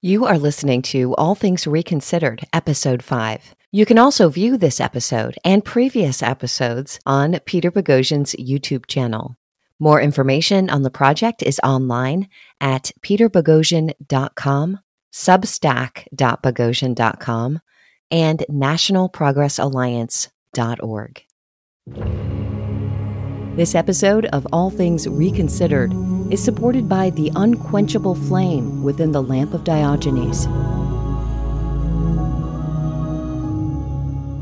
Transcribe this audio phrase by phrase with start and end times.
[0.00, 3.56] You are listening to All Things Reconsidered, Episode 5.
[3.72, 9.34] You can also view this episode and previous episodes on Peter Boghossian's YouTube channel.
[9.80, 12.28] More information on the project is online
[12.60, 14.78] at peterboghossian.com,
[15.12, 17.60] substack.boghossian.com,
[18.12, 21.22] and nationalprogressalliance.org.
[23.56, 25.92] This episode of All Things Reconsidered
[26.30, 30.46] is supported by the unquenchable flame within the lamp of Diogenes.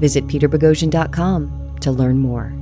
[0.00, 2.52] Visit peterboghossian.com to learn more.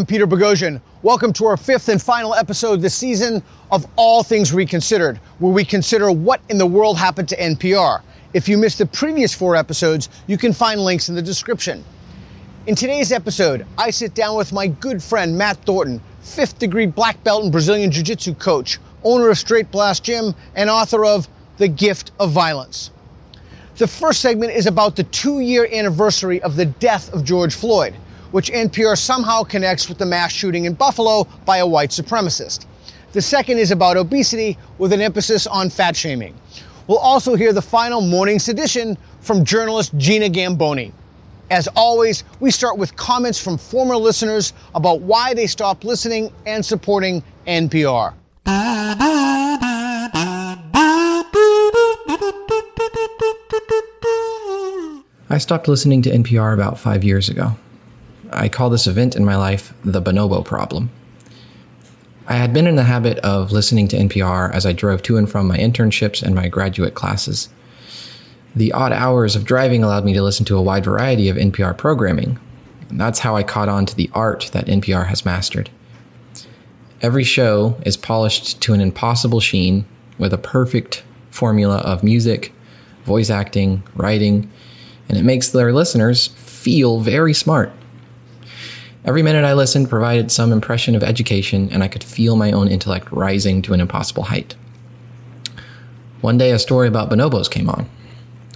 [0.00, 0.80] I'm Peter Boghossian.
[1.02, 5.62] Welcome to our fifth and final episode this season of All Things Reconsidered, where we
[5.62, 8.00] consider what in the world happened to NPR.
[8.32, 11.84] If you missed the previous four episodes, you can find links in the description.
[12.66, 17.22] In today's episode, I sit down with my good friend Matt Thornton, fifth degree black
[17.22, 21.68] belt and Brazilian Jiu Jitsu coach, owner of Straight Blast Gym, and author of The
[21.68, 22.90] Gift of Violence.
[23.76, 27.94] The first segment is about the two year anniversary of the death of George Floyd
[28.30, 32.66] which NPR somehow connects with the mass shooting in Buffalo by a white supremacist.
[33.12, 36.34] The second is about obesity with an emphasis on fat shaming.
[36.86, 40.92] We'll also hear the final morning sedition from journalist Gina Gamboni.
[41.50, 46.64] As always, we start with comments from former listeners about why they stopped listening and
[46.64, 48.14] supporting NPR.
[55.32, 57.56] I stopped listening to NPR about five years ago.
[58.32, 60.90] I call this event in my life the bonobo problem.
[62.28, 65.28] I had been in the habit of listening to NPR as I drove to and
[65.28, 67.48] from my internships and my graduate classes.
[68.54, 71.76] The odd hours of driving allowed me to listen to a wide variety of NPR
[71.76, 72.38] programming.
[72.88, 75.70] And that's how I caught on to the art that NPR has mastered.
[77.02, 79.84] Every show is polished to an impossible sheen
[80.18, 82.52] with a perfect formula of music,
[83.04, 84.50] voice acting, writing,
[85.08, 87.72] and it makes their listeners feel very smart.
[89.02, 92.68] Every minute I listened provided some impression of education, and I could feel my own
[92.68, 94.54] intellect rising to an impossible height.
[96.20, 97.88] One day, a story about bonobos came on.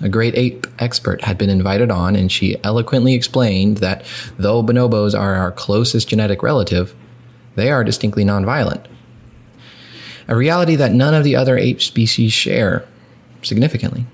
[0.02, 4.04] A great ape expert had been invited on, and she eloquently explained that
[4.38, 6.94] though bonobos are our closest genetic relative,
[7.54, 8.84] they are distinctly nonviolent.
[10.28, 12.86] A reality that none of the other ape species share
[13.40, 14.04] significantly.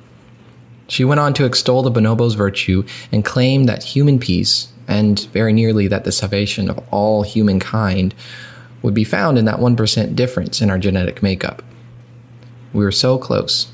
[0.87, 5.53] She went on to extol the bonobo's virtue and claim that human peace and very
[5.53, 8.13] nearly that the salvation of all humankind
[8.83, 11.63] would be found in that 1% difference in our genetic makeup.
[12.73, 13.71] We were so close.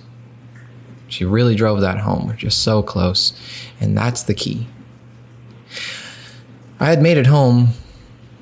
[1.08, 2.26] She really drove that home.
[2.26, 3.32] We're just so close.
[3.80, 4.66] And that's the key.
[6.78, 7.68] I had made it home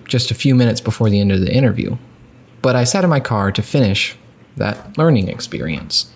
[0.09, 1.97] just a few minutes before the end of the interview,
[2.61, 4.17] but I sat in my car to finish
[4.57, 6.11] that learning experience.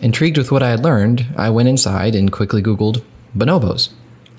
[0.00, 3.02] Intrigued with what I had learned, I went inside and quickly Googled
[3.36, 3.90] bonobos.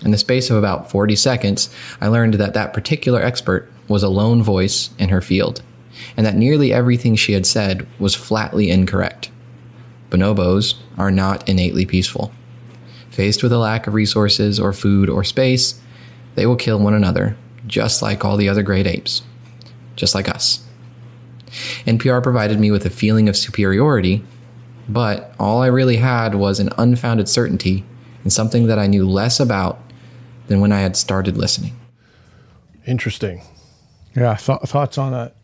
[0.03, 4.09] In the space of about 40 seconds, I learned that that particular expert was a
[4.09, 5.61] lone voice in her field,
[6.15, 9.31] and that nearly everything she had said was flatly incorrect.
[10.09, 12.31] Bonobos are not innately peaceful.
[13.09, 15.81] Faced with a lack of resources or food or space,
[16.35, 17.35] they will kill one another,
[17.65, 19.23] just like all the other great apes,
[19.95, 20.63] just like us.
[21.85, 24.23] NPR provided me with a feeling of superiority,
[24.87, 27.83] but all I really had was an unfounded certainty
[28.23, 29.79] and something that I knew less about
[30.47, 31.77] than when I had started listening.
[32.85, 33.41] Interesting.
[34.15, 35.35] Yeah, th- thoughts on that?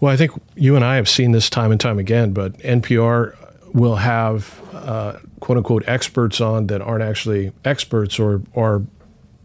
[0.00, 3.36] Well, I think you and I have seen this time and time again, but NPR
[3.74, 8.82] will have uh, quote unquote experts on that aren't actually experts or are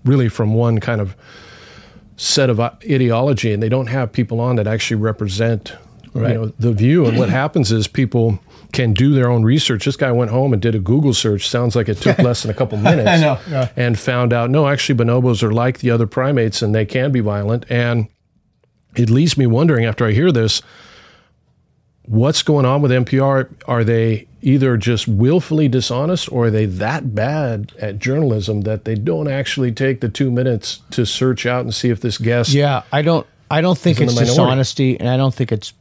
[0.05, 1.16] really from one kind of
[2.17, 5.73] set of ideology, and they don't have people on that actually represent
[6.13, 6.31] right.
[6.31, 7.05] you know, the view.
[7.05, 8.39] And what happens is people
[8.75, 9.86] can do their own research.
[9.86, 11.47] This guy went home and did a Google search.
[11.47, 13.09] Sounds like it took less than a couple minutes.
[13.09, 13.40] I know.
[13.49, 13.70] Yeah.
[13.76, 17.22] And found out, no, actually, bonobos are like the other primates and they can be
[17.22, 17.66] violent.
[17.70, 18.08] And
[18.96, 20.61] it leaves me wondering after I hear this,
[22.03, 23.49] what's going on with NPR?
[23.67, 28.94] Are they either just willfully dishonest or are they that bad at journalism that they
[28.94, 32.52] don't actually take the two minutes to search out and see if this guest.
[32.52, 33.26] Yeah, I don't.
[33.49, 35.73] I don't think it's dishonesty, and I don't think it's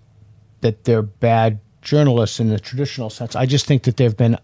[0.61, 3.37] that they're bad journalists in the traditional sense.
[3.37, 4.39] I just think that they've been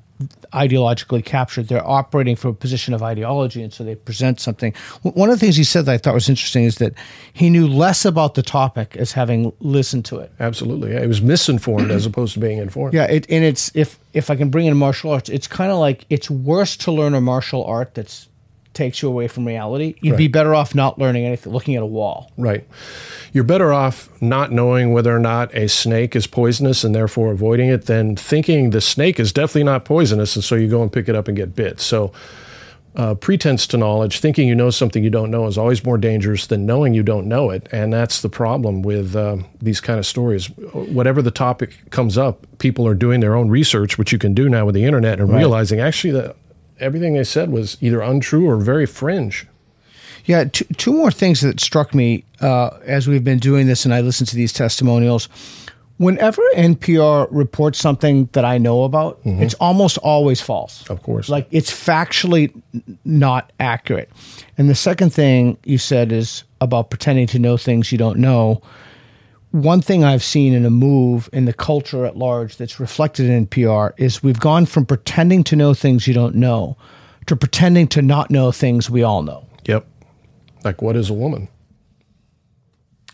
[0.52, 1.68] ideologically captured.
[1.68, 4.74] They're operating from a position of ideology, and so they present something.
[5.02, 6.94] One of the things he said that I thought was interesting is that
[7.32, 10.30] he knew less about the topic as having listened to it.
[10.38, 11.00] Absolutely, yeah.
[11.00, 12.94] he was misinformed as opposed to being informed.
[12.94, 15.78] Yeah, it, and it's if if I can bring in martial arts, it's kind of
[15.78, 18.28] like it's worse to learn a martial art that's
[18.72, 19.94] takes you away from reality.
[20.00, 20.18] You'd right.
[20.18, 22.30] be better off not learning anything, looking at a wall.
[22.36, 22.66] Right.
[23.32, 27.68] You're better off not knowing whether or not a snake is poisonous and therefore avoiding
[27.68, 31.08] it than thinking the snake is definitely not poisonous, and so you go and pick
[31.08, 31.80] it up and get bit.
[31.80, 32.12] So
[32.96, 36.46] uh, pretense to knowledge, thinking you know something you don't know, is always more dangerous
[36.46, 37.68] than knowing you don't know it.
[37.72, 40.46] And that's the problem with uh, these kind of stories.
[40.72, 44.48] Whatever the topic comes up, people are doing their own research, which you can do
[44.48, 45.38] now with the internet, and right.
[45.38, 46.36] realizing actually that
[46.80, 49.46] everything they said was either untrue or very fringe.
[50.26, 53.94] Yeah, two, two more things that struck me uh, as we've been doing this, and
[53.94, 55.28] I listen to these testimonials
[56.00, 59.42] whenever NPR reports something that I know about, mm-hmm.
[59.42, 60.88] it's almost always false.
[60.88, 61.28] Of course.
[61.28, 62.50] Like it's factually
[63.04, 64.08] not accurate.
[64.56, 68.62] And the second thing you said is about pretending to know things you don't know.
[69.52, 73.46] One thing I've seen in a move in the culture at large that's reflected in
[73.46, 76.76] NPR is we've gone from pretending to know things you don't know
[77.26, 79.46] to pretending to not know things we all know.
[79.64, 79.86] Yep.
[80.64, 81.48] Like what is a woman?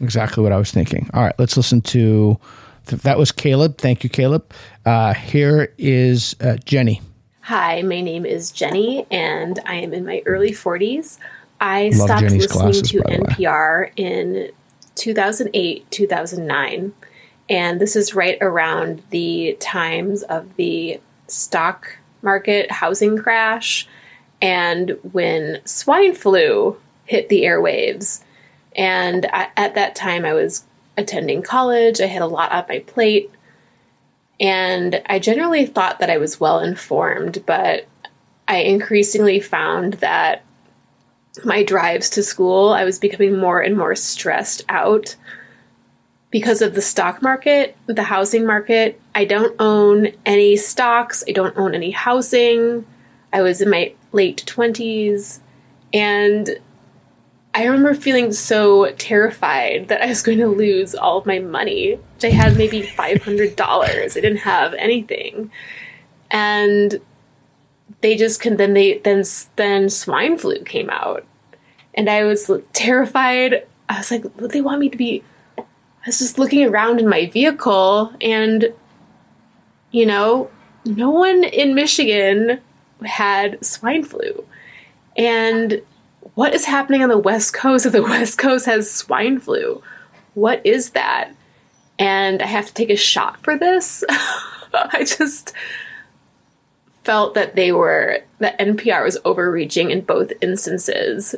[0.00, 1.08] Exactly what I was thinking.
[1.14, 2.38] All right, let's listen to
[2.86, 3.78] that was Caleb.
[3.78, 4.52] Thank you, Caleb.
[4.84, 7.00] Uh, here is uh, Jenny.
[7.40, 11.18] Hi, my name is Jenny, and I am in my early 40s.
[11.60, 14.50] I Love stopped Jenny's listening glasses, to NPR in
[14.96, 16.92] 2008, 2009.
[17.48, 23.86] And this is right around the times of the stock market housing crash
[24.42, 28.22] and when swine flu hit the airwaves.
[28.74, 30.64] And I, at that time, I was
[30.96, 32.00] attending college.
[32.00, 33.30] I had a lot on my plate.
[34.38, 37.86] And I generally thought that I was well informed, but
[38.48, 40.44] I increasingly found that
[41.44, 45.16] my drives to school, I was becoming more and more stressed out
[46.30, 49.00] because of the stock market, the housing market.
[49.14, 52.86] I don't own any stocks, I don't own any housing.
[53.32, 55.40] I was in my late 20s,
[55.92, 56.58] and
[57.54, 61.94] I remember feeling so terrified that I was going to lose all of my money.
[61.94, 63.60] which I had maybe $500.
[63.60, 65.50] I didn't have anything.
[66.30, 67.00] And
[68.00, 69.24] they just can then they then
[69.56, 71.24] then swine flu came out.
[71.94, 73.66] And I was terrified.
[73.88, 75.22] I was like, what they want me to be
[75.58, 75.62] I
[76.06, 78.72] was just looking around in my vehicle and
[79.90, 80.50] you know,
[80.84, 82.60] no one in Michigan
[83.04, 84.44] had swine flu.
[85.16, 85.82] And
[86.34, 89.82] what is happening on the West Coast if the West Coast has swine flu?
[90.34, 91.32] What is that?
[91.98, 94.04] And I have to take a shot for this.
[94.74, 95.54] I just
[97.06, 101.36] felt that they were, that NPR was overreaching in both instances,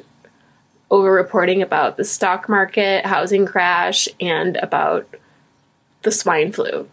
[0.90, 5.06] over reporting about the stock market, housing crash, and about
[6.02, 6.88] the swine flu.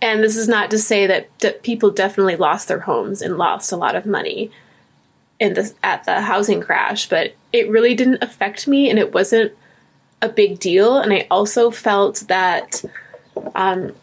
[0.00, 3.72] And this is not to say that d- people definitely lost their homes and lost
[3.72, 4.50] a lot of money
[5.40, 9.52] in the at the housing crash, but it really didn't affect me, and it wasn't
[10.22, 10.98] a big deal.
[10.98, 12.84] And I also felt that,
[13.54, 13.94] um,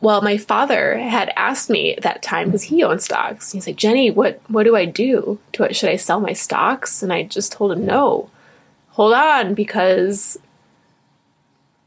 [0.00, 3.52] well, my father had asked me at that time because he owns stocks.
[3.52, 5.38] He's like, Jenny, what what do I do?
[5.52, 7.02] Do I, should I sell my stocks?
[7.02, 8.30] And I just told him no.
[8.90, 10.38] Hold on, because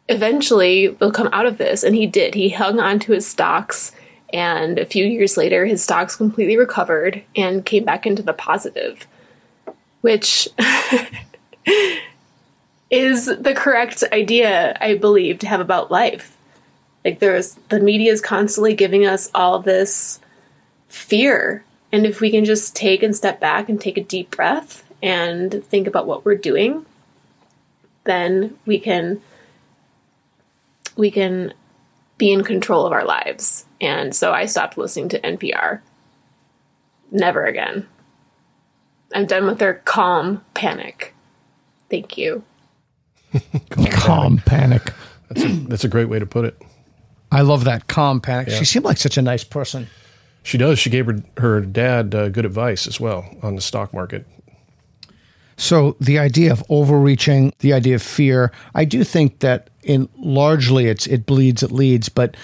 [0.10, 1.84] eventually they'll come out of this.
[1.84, 2.36] And he did.
[2.36, 3.94] He hung on to his stocks
[4.34, 9.08] and a few years later, his stocks completely recovered and came back into the positive,
[10.02, 10.48] which
[12.90, 16.31] is the correct idea, I believe, to have about life.
[17.04, 20.20] Like, there's the media is constantly giving us all this
[20.88, 21.64] fear.
[21.92, 25.64] And if we can just take and step back and take a deep breath and
[25.66, 26.86] think about what we're doing,
[28.04, 29.22] then we can
[30.96, 31.54] we can
[32.18, 35.82] be in control of our lives and so I stopped listening to NPR.
[37.10, 37.88] Never again.
[39.14, 41.16] I'm done with their calm panic.
[41.90, 42.44] Thank you.
[43.70, 44.86] calm, calm panic.
[44.86, 44.94] panic.
[45.30, 46.62] That's a, that's a great way to put it.
[47.32, 48.50] I love that calm panic.
[48.50, 48.60] Yeah.
[48.60, 49.88] She seemed like such a nice person.
[50.44, 50.80] She does.
[50.80, 54.26] She gave her her dad uh, good advice as well on the stock market.
[55.58, 60.88] So the idea of overreaching, the idea of fear, I do think that in largely
[60.88, 62.36] it's it bleeds, it leads, but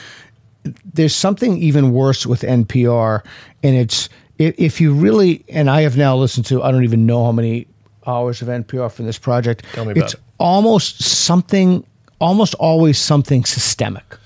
[0.94, 3.24] there's something even worse with NPR,
[3.63, 7.25] and it's if you really and I have now listened to I don't even know
[7.25, 7.65] how many
[8.06, 9.65] hours of NPR from this project.
[9.74, 10.20] Tell me about it's it.
[10.39, 11.84] almost something,
[12.20, 14.16] almost always something systemic.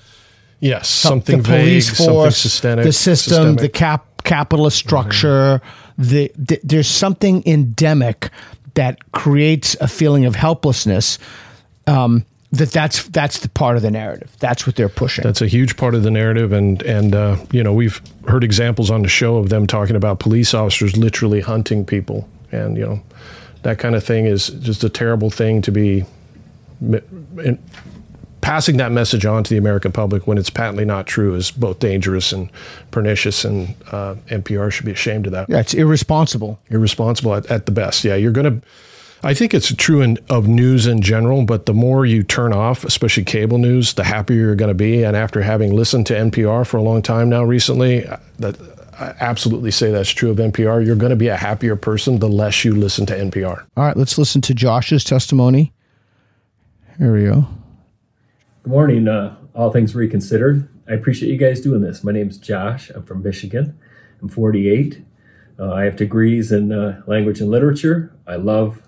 [0.62, 3.60] Yes, something the police vague, force, something systemic, the system, systemic.
[3.60, 5.60] the cap capitalist structure.
[5.60, 6.02] Mm-hmm.
[6.02, 8.30] The, the, there's something endemic
[8.74, 11.18] that creates a feeling of helplessness.
[11.88, 14.36] Um, that that's that's the part of the narrative.
[14.38, 15.24] That's what they're pushing.
[15.24, 18.88] That's a huge part of the narrative, and and uh, you know we've heard examples
[18.88, 23.02] on the show of them talking about police officers literally hunting people, and you know
[23.62, 26.04] that kind of thing is just a terrible thing to be
[28.42, 31.78] passing that message on to the American public when it's patently not true is both
[31.78, 32.50] dangerous and
[32.90, 35.48] pernicious, and uh, NPR should be ashamed of that.
[35.48, 36.60] Yeah, it's irresponsible.
[36.68, 38.04] Irresponsible at, at the best.
[38.04, 38.66] Yeah, you're going to
[39.24, 42.84] I think it's true in, of news in general, but the more you turn off,
[42.84, 45.04] especially cable news, the happier you're going to be.
[45.04, 48.00] And after having listened to NPR for a long time now recently,
[48.40, 48.58] that
[48.98, 50.84] I absolutely say that's true of NPR.
[50.84, 53.64] You're going to be a happier person the less you listen to NPR.
[53.76, 55.72] All right, let's listen to Josh's testimony.
[56.98, 57.46] Here we go.
[58.62, 60.68] Good morning, uh, All Things Reconsidered.
[60.88, 62.04] I appreciate you guys doing this.
[62.04, 62.90] My name's Josh.
[62.90, 63.76] I'm from Michigan.
[64.20, 65.04] I'm 48.
[65.58, 68.14] Uh, I have degrees in uh, language and literature.
[68.24, 68.80] I love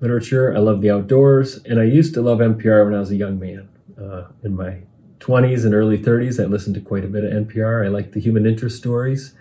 [0.00, 0.56] literature.
[0.56, 3.38] I love the outdoors, and I used to love NPR when I was a young
[3.38, 3.68] man.
[4.00, 4.78] Uh, in my
[5.18, 7.84] 20s and early 30s, I listened to quite a bit of NPR.
[7.84, 9.34] I liked the human interest stories.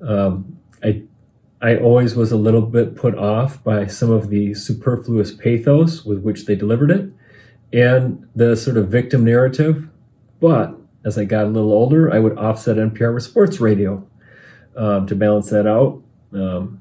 [0.00, 1.02] Um, I
[1.60, 6.20] I always was a little bit put off by some of the superfluous pathos with
[6.20, 7.10] which they delivered it,
[7.72, 9.88] and the sort of victim narrative.
[10.40, 14.06] But as I got a little older, I would offset NPR with sports radio
[14.76, 16.02] um, to balance that out.
[16.32, 16.80] Um,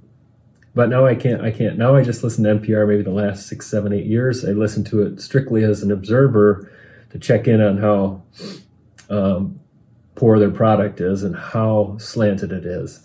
[0.76, 1.42] but now I can't.
[1.42, 1.78] I can't.
[1.78, 2.88] Now I just listen to NPR.
[2.88, 6.72] Maybe the last six, seven, eight years, I listen to it strictly as an observer
[7.10, 8.22] to check in on how
[9.10, 9.60] um,
[10.14, 13.02] poor their product is and how slanted it is.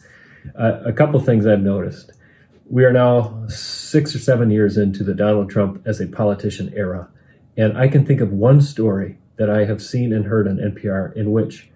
[0.59, 2.13] Uh, a couple things I've noticed.
[2.69, 7.09] We are now six or seven years into the Donald Trump as a politician era,
[7.57, 11.15] and I can think of one story that I have seen and heard on NPR
[11.17, 11.71] in which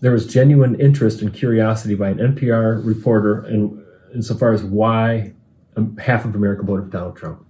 [0.00, 3.82] there was genuine interest and curiosity by an NPR reporter and
[4.14, 5.32] insofar as why
[5.76, 7.46] um, half of America voted for Donald Trump.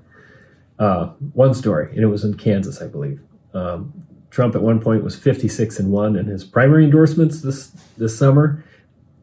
[0.79, 3.21] Uh, one story, and it was in Kansas, I believe.
[3.53, 3.93] Um,
[4.31, 8.65] Trump at one point was 56 and one in his primary endorsements this this summer,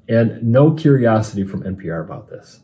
[0.08, 2.62] and no curiosity from NPR about this.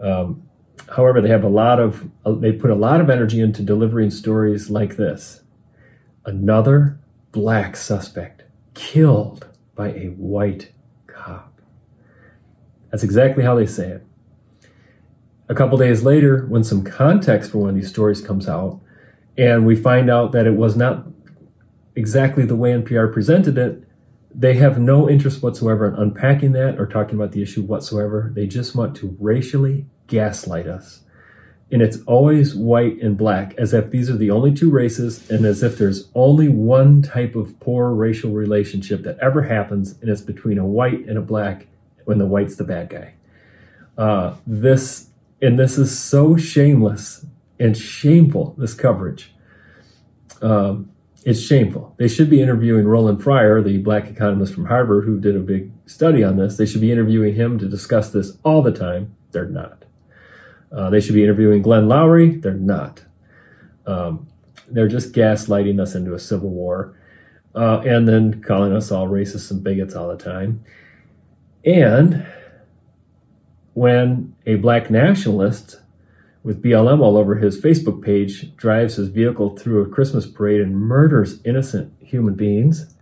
[0.00, 0.48] Um,
[0.94, 4.10] however, they have a lot of uh, they put a lot of energy into delivering
[4.10, 5.42] stories like this:
[6.24, 6.98] another
[7.32, 10.72] black suspect killed by a white
[11.06, 11.60] cop.
[12.90, 14.06] that's exactly how they say it.
[15.48, 18.80] A couple days later, when some context for one of these stories comes out,
[19.38, 21.06] and we find out that it was not
[21.94, 23.82] exactly the way NPR presented it,
[24.34, 28.30] they have no interest whatsoever in unpacking that or talking about the issue whatsoever.
[28.34, 31.00] They just want to racially gaslight us.
[31.70, 35.44] And it's always white and black, as if these are the only two races, and
[35.44, 40.20] as if there's only one type of poor racial relationship that ever happens, and it's
[40.20, 41.66] between a white and a black,
[42.04, 43.14] when the white's the bad guy.
[43.98, 45.08] Uh, this
[45.42, 47.26] and this is so shameless
[47.58, 48.54] and shameful.
[48.56, 49.34] This coverage,
[50.42, 50.90] um,
[51.24, 51.94] it's shameful.
[51.96, 55.72] They should be interviewing Roland Fryer, the black economist from Harvard, who did a big
[55.86, 56.56] study on this.
[56.56, 59.16] They should be interviewing him to discuss this all the time.
[59.32, 59.85] They're not.
[60.72, 62.40] Uh, they should be interviewing Glenn Loury.
[62.40, 63.02] They're not.
[63.86, 64.26] Um,
[64.68, 66.98] they're just gaslighting us into a civil war,
[67.54, 70.64] uh, and then calling us all racists and bigots all the time.
[71.64, 72.26] And
[73.74, 75.80] when a black nationalist
[76.42, 80.76] with BLM all over his Facebook page drives his vehicle through a Christmas parade and
[80.76, 82.94] murders innocent human beings,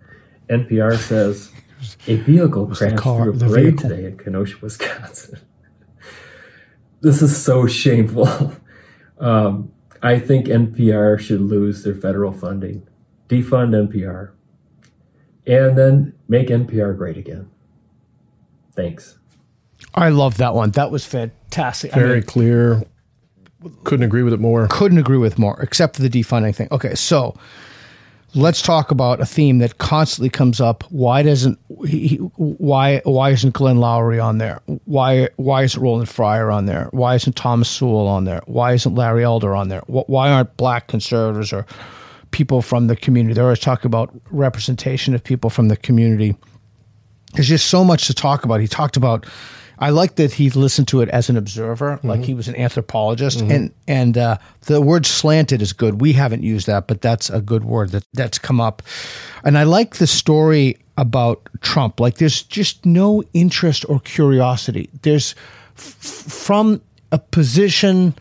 [0.49, 1.53] NPR says
[2.07, 5.39] a vehicle crashed car, through a parade today in Kenosha, Wisconsin.
[7.05, 8.53] this is so shameful.
[9.17, 12.87] Um, I think NPR should lose their federal funding,
[13.29, 14.33] defund NPR,
[15.47, 17.49] and then make NPR great again.
[18.75, 19.17] Thanks.
[19.95, 20.73] I love that one.
[20.73, 21.93] That was fantastic.
[21.93, 22.83] Very I mean, clear.
[23.85, 24.67] Couldn't agree with it more.
[24.69, 26.67] Couldn't agree with more, except for the defunding thing.
[26.73, 27.37] Okay, so
[28.35, 30.85] let's talk about a theme that constantly comes up.
[30.91, 34.61] Why doesn't he, why why isn't Glenn Loury on there?
[34.85, 36.89] Why why isn't Roland Fryer on there?
[36.91, 38.43] Why isn't Thomas Sowell on there?
[38.47, 39.83] Why isn't Larry Elder on there?
[39.87, 41.67] Why aren't black conservatives or
[42.31, 43.35] people from the community?
[43.35, 46.37] They're always talking about representation of people from the community
[47.35, 48.61] there's just so much to talk about.
[48.61, 49.27] He talked about.
[49.79, 52.09] I like that he listened to it as an observer, mm-hmm.
[52.09, 53.51] like he was an anthropologist, mm-hmm.
[53.51, 56.01] and and uh, the word slanted is good.
[56.01, 58.83] We haven't used that, but that's a good word that that's come up.
[59.45, 62.01] And I like the story about Trump.
[62.01, 64.89] Like there's just no interest or curiosity.
[65.03, 65.35] There's
[65.77, 68.15] f- from a position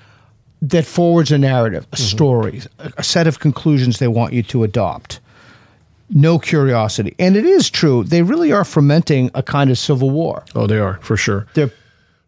[0.62, 2.04] that forwards a narrative, a mm-hmm.
[2.04, 2.62] story,
[2.98, 5.20] a set of conclusions they want you to adopt
[6.10, 7.16] no curiosity.
[7.20, 8.04] And it is true.
[8.04, 10.44] They really are fomenting a kind of civil war.
[10.56, 11.48] Oh, they are, for sure.
[11.54, 11.72] They're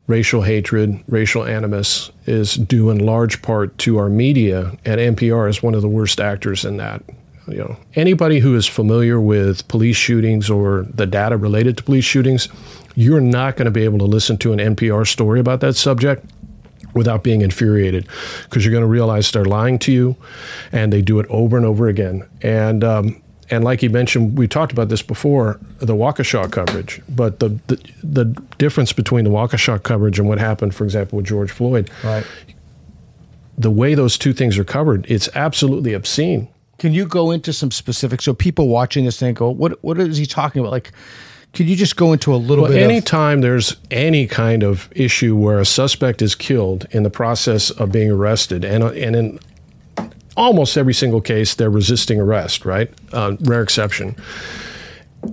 [0.07, 5.63] racial hatred, racial animus is due in large part to our media, and NPR is
[5.63, 7.03] one of the worst actors in that.
[7.47, 12.05] You know, anybody who is familiar with police shootings or the data related to police
[12.05, 12.49] shootings,
[12.95, 16.25] you're not going to be able to listen to an NPR story about that subject
[16.95, 18.07] without being infuriated
[18.45, 20.15] because you're going to realize they're lying to you
[20.71, 22.27] and they do it over and over again.
[22.41, 27.01] And um, and like you mentioned, we talked about this before, the Waukesha coverage.
[27.07, 28.25] But the, the, the
[28.57, 32.25] difference between the Waukesha coverage and what happened, for example, with George Floyd, right.
[33.57, 36.47] the way those two things are covered, it's absolutely obscene.
[36.79, 39.97] Can you go into some specifics so people watching this thing go, oh, what what
[39.97, 40.71] is he talking about?
[40.71, 40.91] Like,
[41.53, 42.83] could you just go into a little well, bit?
[42.83, 47.69] Anytime of- there's any kind of issue where a suspect is killed in the process
[47.69, 49.39] of being arrested, and and in
[50.35, 52.91] almost every single case, they're resisting arrest, right?
[53.13, 54.15] Uh, rare exception.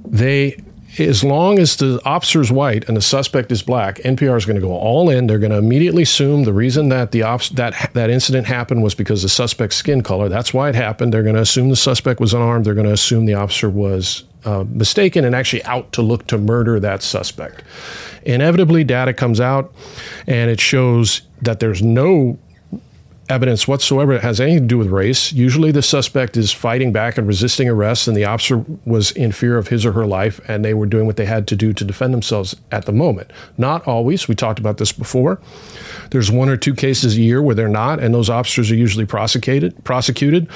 [0.07, 0.63] They,
[0.99, 4.57] as long as the officer is white and the suspect is black, NPR is going
[4.57, 5.27] to go all in.
[5.27, 8.95] They're going to immediately assume the reason that the ops, that that incident happened was
[8.95, 10.29] because the suspect's skin color.
[10.29, 11.13] That's why it happened.
[11.13, 12.65] They're going to assume the suspect was unarmed.
[12.65, 16.39] They're going to assume the officer was uh, mistaken and actually out to look to
[16.39, 17.63] murder that suspect.
[18.25, 19.73] Inevitably, data comes out
[20.27, 22.39] and it shows that there's no
[23.29, 25.33] evidence whatsoever that has anything to do with race.
[25.33, 29.57] Usually the suspect is fighting back and resisting arrest, and the officer was in fear
[29.57, 31.85] of his or her life, and they were doing what they had to do to
[31.85, 33.31] defend themselves at the moment.
[33.57, 34.29] Not always.
[34.29, 35.41] We talked about this before.
[36.11, 39.07] There's one or two cases a year where they're not, and those officers are usually
[39.07, 39.83] prosecuted.
[39.85, 40.49] Prosecuted,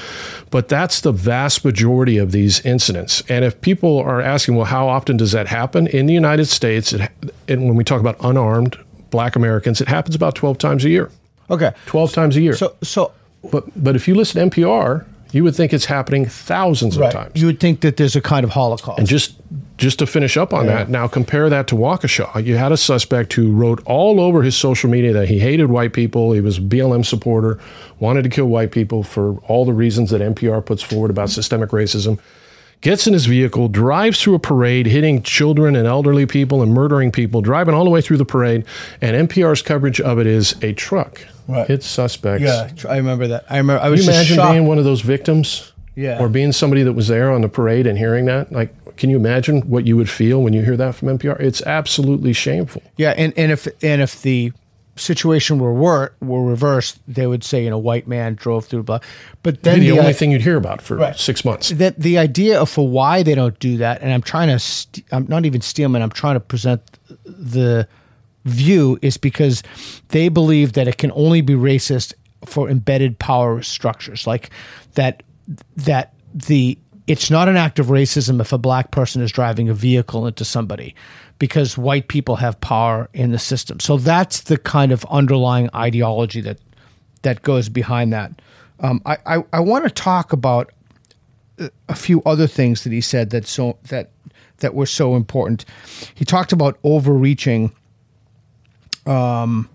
[0.51, 3.23] but that's the vast majority of these incidents.
[3.29, 6.93] And if people are asking, well, how often does that happen in the United States?
[6.93, 7.09] It,
[7.47, 8.77] and when we talk about unarmed
[9.09, 11.09] Black Americans, it happens about 12 times a year.
[11.49, 11.71] Okay.
[11.85, 12.55] 12 times a year.
[12.55, 13.11] So, so,
[13.51, 17.07] but but if you listen to NPR, you would think it's happening thousands right.
[17.07, 17.39] of times.
[17.39, 18.99] You would think that there's a kind of holocaust.
[18.99, 19.35] And just
[19.77, 20.77] just to finish up on yeah.
[20.77, 22.43] that, now compare that to Waukesha.
[22.43, 25.93] You had a suspect who wrote all over his social media that he hated white
[25.93, 27.59] people, he was a BLM supporter,
[27.99, 31.69] wanted to kill white people for all the reasons that NPR puts forward about systemic
[31.69, 32.19] racism
[32.81, 37.11] gets in his vehicle, drives through a parade, hitting children and elderly people and murdering
[37.11, 38.65] people, driving all the way through the parade.
[39.01, 41.67] And NPR's coverage of it is a truck right.
[41.67, 42.43] hits suspects.
[42.43, 43.45] Yeah, I remember that.
[43.49, 43.83] I remember.
[43.83, 44.53] I was can you imagine shocked.
[44.53, 45.71] being one of those victims?
[45.95, 46.21] Yeah.
[46.21, 48.51] Or being somebody that was there on the parade and hearing that?
[48.51, 51.39] Like, can you imagine what you would feel when you hear that from NPR?
[51.39, 52.83] It's absolutely shameful.
[52.97, 54.53] Yeah, and, and if and if the
[54.97, 58.99] situation were were, were reversed, they would say, you know, white man drove through blah.
[59.43, 61.15] But then the, the only thing you'd hear about for right.
[61.15, 61.69] six months.
[61.69, 65.05] That the idea of for why they don't do that, and I'm trying to, st-
[65.11, 66.01] I'm not even Steelman.
[66.01, 66.81] I'm trying to present
[67.25, 67.87] the
[68.45, 69.63] view is because
[70.09, 72.13] they believe that it can only be racist
[72.45, 74.49] for embedded power structures, like
[74.93, 75.23] that
[75.75, 79.73] that the it's not an act of racism if a black person is driving a
[79.73, 80.93] vehicle into somebody
[81.39, 83.79] because white people have power in the system.
[83.79, 86.59] So that's the kind of underlying ideology that
[87.23, 88.31] that goes behind that.
[88.79, 90.71] Um, I, I, I want to talk about
[91.89, 94.11] a few other things that he said that so that
[94.57, 95.65] that were so important.
[96.15, 97.71] He talked about overreaching.
[99.05, 99.69] Um,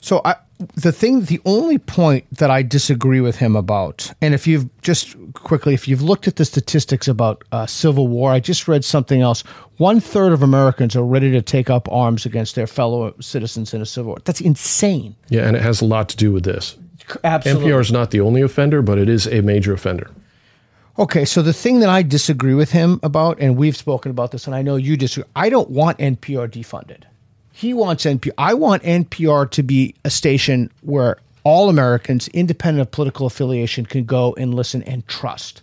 [0.00, 4.46] so I the thing, the only point that I disagree with him about, and if
[4.46, 8.66] you've just quickly, if you've looked at the statistics about uh, Civil War, I just
[8.66, 9.42] read something else.
[9.76, 13.82] One third of Americans are ready to take up arms against their fellow citizens in
[13.82, 14.18] a civil war.
[14.24, 15.14] That's insane.
[15.28, 16.76] Yeah, and it has a lot to do with this.
[17.22, 17.70] Absolutely.
[17.70, 20.10] NPR is not the only offender, but it is a major offender.
[20.98, 24.46] Okay, so the thing that I disagree with him about, and we've spoken about this,
[24.46, 27.02] and I know you disagree, I don't want NPR defunded.
[27.56, 28.32] He wants NPR.
[28.36, 34.04] I want NPR to be a station where all Americans, independent of political affiliation, can
[34.04, 35.62] go and listen and trust.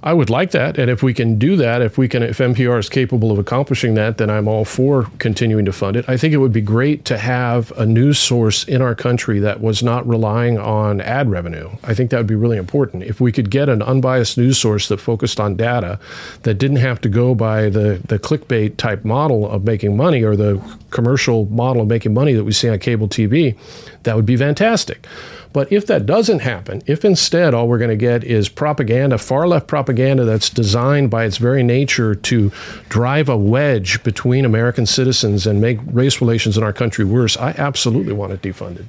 [0.00, 2.78] I would like that, and if we can do that, if we can, if NPR
[2.78, 6.04] is capable of accomplishing that, then I'm all for continuing to fund it.
[6.08, 9.60] I think it would be great to have a news source in our country that
[9.60, 11.68] was not relying on ad revenue.
[11.82, 13.02] I think that would be really important.
[13.02, 15.98] If we could get an unbiased news source that focused on data,
[16.42, 20.36] that didn't have to go by the the clickbait type model of making money or
[20.36, 23.56] the commercial model of making money that we see on cable TV,
[24.04, 25.06] that would be fantastic.
[25.52, 29.48] But if that doesn't happen, if instead all we're going to get is propaganda, far
[29.48, 32.52] left propaganda that's designed by its very nature to
[32.88, 37.50] drive a wedge between American citizens and make race relations in our country worse, I
[37.52, 38.86] absolutely want it defunded.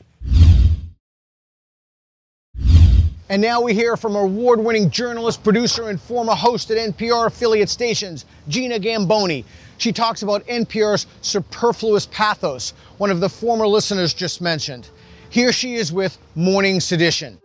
[3.32, 7.70] And now we hear from award winning journalist, producer, and former host at NPR affiliate
[7.70, 9.46] stations, Gina Gamboni.
[9.78, 14.90] She talks about NPR's superfluous pathos, one of the former listeners just mentioned.
[15.32, 17.40] Here she is with Morning Sedition.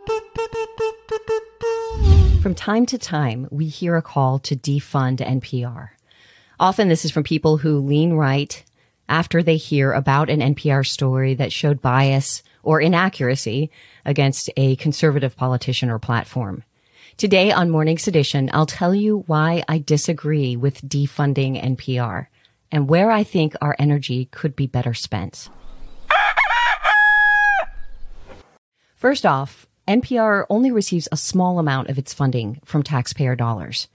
[2.40, 5.90] From time to time, we hear a call to defund NPR.
[6.59, 8.64] Often this is from people who lean right,
[9.07, 13.70] after they hear about an NPR story that showed bias or inaccuracy
[14.07, 16.64] against a conservative politician or platform.
[17.18, 22.29] Today on Morning Sedition, I'll tell you why I disagree with defunding NPR
[22.73, 25.51] and where I think our energy could be better spent.
[29.05, 33.87] First off, NPR only receives a small amount of its funding from taxpayer dollars.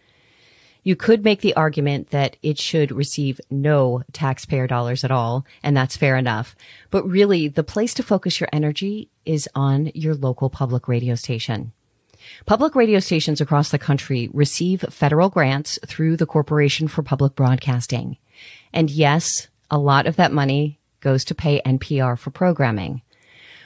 [0.83, 5.75] You could make the argument that it should receive no taxpayer dollars at all, and
[5.75, 6.55] that's fair enough.
[6.91, 11.71] But really, the place to focus your energy is on your local public radio station.
[12.45, 18.17] Public radio stations across the country receive federal grants through the Corporation for Public Broadcasting.
[18.73, 23.01] And yes, a lot of that money goes to pay NPR for programming.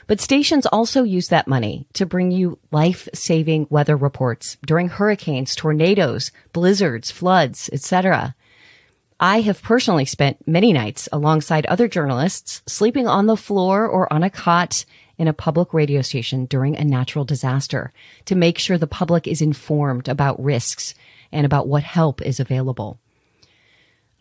[0.06, 6.30] But stations also use that money to bring you life-saving weather reports during hurricanes, tornadoes,
[6.52, 8.34] blizzards, floods, etc.
[9.18, 14.22] I have personally spent many nights alongside other journalists sleeping on the floor or on
[14.22, 14.84] a cot
[15.16, 17.92] in a public radio station during a natural disaster
[18.24, 20.94] to make sure the public is informed about risks
[21.32, 22.98] and about what help is available.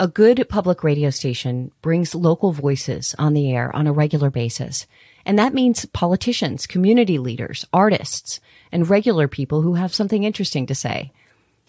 [0.04, 4.86] A good public radio station brings local voices on the air on a regular basis.
[5.26, 10.76] And that means politicians, community leaders, artists, and regular people who have something interesting to
[10.76, 11.14] say.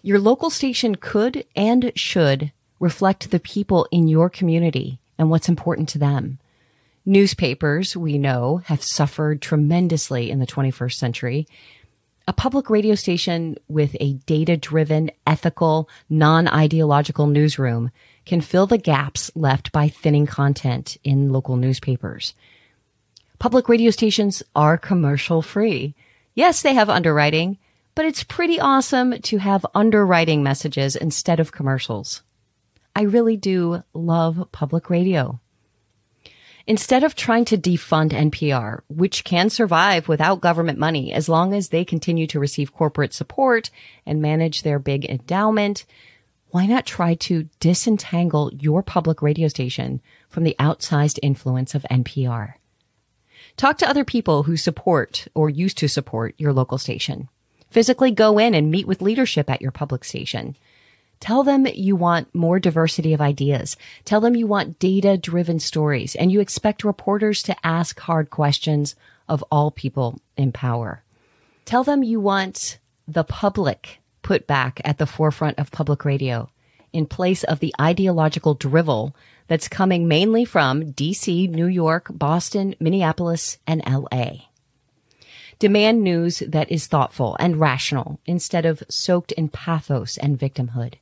[0.03, 5.88] Your local station could and should reflect the people in your community and what's important
[5.90, 6.40] to them.
[7.07, 11.47] Newspapers, we know, have suffered tremendously in the 21st century.
[12.27, 17.92] A public radio station with a data driven, ethical, non ideological newsroom
[18.25, 22.35] can fill the gaps left by thinning content in local newspapers.
[23.39, 25.95] Public radio stations are commercial free.
[26.35, 27.59] Yes, they have underwriting,
[27.95, 32.23] but it's pretty awesome to have underwriting messages instead of commercials.
[32.97, 35.41] I really do love public radio.
[36.67, 41.69] Instead of trying to defund NPR, which can survive without government money as long as
[41.69, 43.71] they continue to receive corporate support
[44.07, 45.85] and manage their big endowment,
[46.55, 52.55] why not try to disentangle your public radio station from the outsized influence of NPR?
[53.57, 57.29] Talk to other people who support or used to support your local station.
[57.71, 60.55] Physically go in and meet with leadership at your public station.
[61.19, 63.77] Tell them you want more diversity of ideas.
[64.05, 68.95] Tell them you want data driven stories and you expect reporters to ask hard questions
[69.29, 71.03] of all people in power.
[71.64, 76.51] Tell them you want the public put back at the forefront of public radio
[76.93, 79.15] in place of the ideological drivel
[79.47, 84.47] that's coming mainly from DC, New York, Boston, Minneapolis, and LA.
[85.59, 90.95] Demand news that is thoughtful and rational instead of soaked in pathos and victimhood.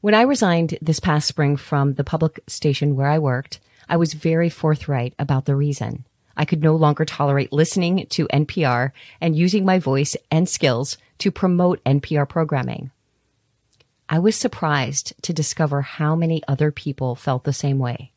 [0.00, 4.14] When I resigned this past spring from the public station where I worked, I was
[4.14, 6.04] very forthright about the reason.
[6.36, 11.30] I could no longer tolerate listening to NPR and using my voice and skills to
[11.30, 12.90] promote NPR programming.
[14.08, 18.12] I was surprised to discover how many other people felt the same way.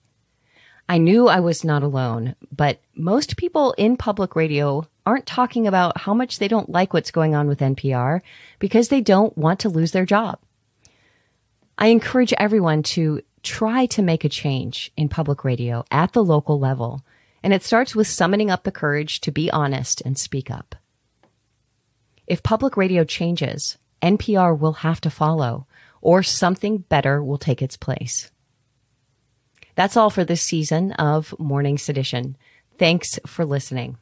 [0.89, 5.99] I knew I was not alone, but most people in public radio aren't talking about
[6.02, 8.21] how much they don't like what's going on with NPR
[8.60, 10.39] because they don't want to lose their job.
[11.78, 16.60] I encourage everyone to try to make a change in public radio at the local
[16.60, 17.04] level.
[17.43, 20.75] And it starts with summoning up the courage to be honest and speak up.
[22.25, 25.67] If public radio changes, NPR will have to follow,
[26.01, 28.32] or something better will take its place.
[29.75, 32.38] That's all for this season of Morning Sedition.
[32.77, 33.97] Thanks for listening.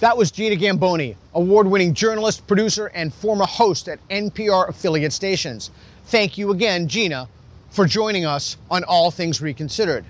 [0.00, 5.70] That was Gina Gamboni, award winning journalist, producer, and former host at NPR affiliate stations.
[6.06, 7.28] Thank you again, Gina,
[7.70, 10.04] for joining us on All Things Reconsidered.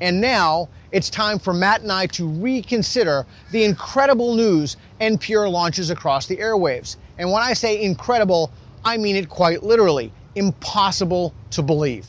[0.00, 5.90] And now it's time for Matt and I to reconsider the incredible news NPR launches
[5.90, 6.96] across the airwaves.
[7.18, 8.50] And when I say incredible,
[8.84, 12.06] I mean it quite literally impossible to believe.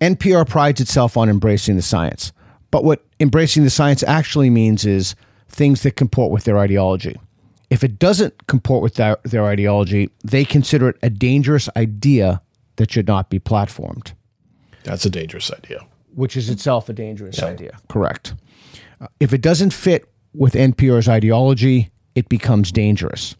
[0.00, 2.32] NPR prides itself on embracing the science.
[2.70, 5.16] But what embracing the science actually means is
[5.48, 7.16] things that comport with their ideology.
[7.70, 12.40] If it doesn't comport with their, their ideology, they consider it a dangerous idea
[12.76, 14.12] that should not be platformed.
[14.84, 15.84] That's a dangerous idea.
[16.14, 17.46] Which is itself a dangerous yeah.
[17.46, 17.78] idea.
[17.88, 18.34] Correct.
[19.00, 23.34] Uh, if it doesn't fit with NPR's ideology, it becomes dangerous.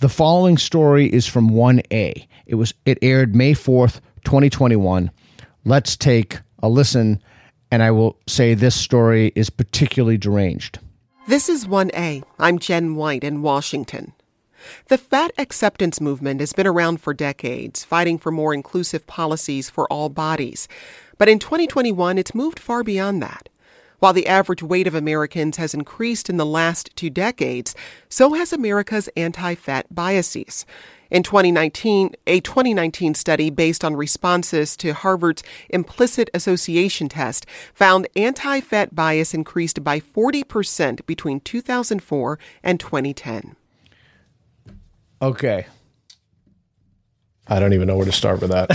[0.00, 2.26] The following story is from 1A.
[2.46, 5.10] It was it aired May 4th, 2021
[5.64, 7.22] Let's take a listen,
[7.70, 10.80] and I will say this story is particularly deranged.
[11.28, 12.24] This is 1A.
[12.40, 14.12] I'm Jen White in Washington.
[14.88, 19.86] The fat acceptance movement has been around for decades, fighting for more inclusive policies for
[19.86, 20.66] all bodies.
[21.18, 23.48] But in 2021, it's moved far beyond that.
[24.00, 27.76] While the average weight of Americans has increased in the last two decades,
[28.08, 30.66] so has America's anti fat biases.
[31.12, 37.44] In 2019, a 2019 study based on responses to Harvard's implicit association test
[37.74, 43.56] found anti fat bias increased by 40% between 2004 and 2010.
[45.20, 45.66] Okay.
[47.46, 48.70] I don't even know where to start with that.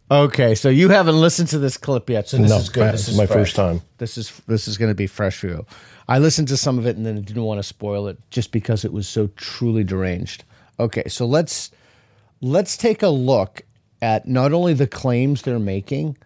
[0.10, 2.92] okay, so you haven't listened to this clip yet, so this no, is good.
[2.92, 3.38] This is my fresh.
[3.38, 3.80] first time.
[3.96, 5.66] This is this is going to be fresh for you.
[6.08, 8.84] I listened to some of it and then didn't want to spoil it just because
[8.84, 10.44] it was so truly deranged.
[10.80, 11.70] Okay, so let's
[12.40, 13.62] let's take a look
[14.00, 16.16] at not only the claims they're making,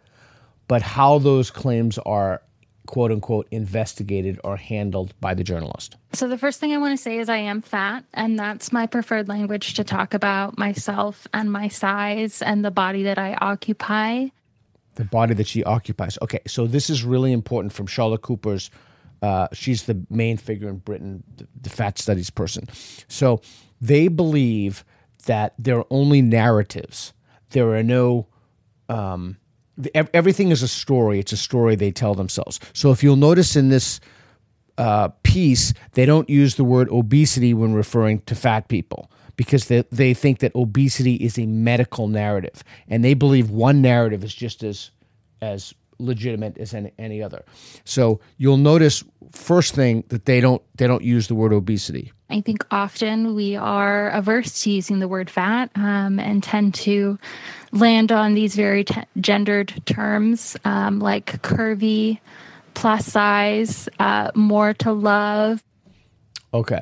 [0.69, 2.43] but how those claims are
[2.87, 5.97] quote unquote investigated or handled by the journalist.
[6.13, 8.87] So, the first thing I want to say is I am fat, and that's my
[8.87, 14.29] preferred language to talk about myself and my size and the body that I occupy.
[14.97, 16.19] The body that she occupies.
[16.21, 18.71] Okay, so this is really important from Charlotte Cooper's
[19.23, 22.69] uh, she's the main figure in Britain, the, the fat studies person.
[23.09, 23.41] So
[23.81, 24.85] they believe
[25.27, 27.13] that there are only narratives.
[27.51, 28.27] There are no.
[28.89, 29.39] Um,
[29.95, 31.19] everything is a story.
[31.19, 32.61] It's a story they tell themselves.
[32.75, 34.01] So if you'll notice in this
[34.77, 39.83] uh, piece, they don't use the word obesity when referring to fat people because they,
[39.91, 42.63] they think that obesity is a medical narrative.
[42.89, 44.91] And they believe one narrative is just as
[45.41, 47.45] as legitimate as any, any other.
[47.85, 52.13] So you'll notice first thing that they don't they don't use the word obesity.
[52.31, 57.19] I think often we are averse to using the word fat um, and tend to
[57.73, 62.21] land on these very t- gendered terms um, like curvy,
[62.75, 65.63] plus size, uh, more to love.
[66.55, 66.81] Okay.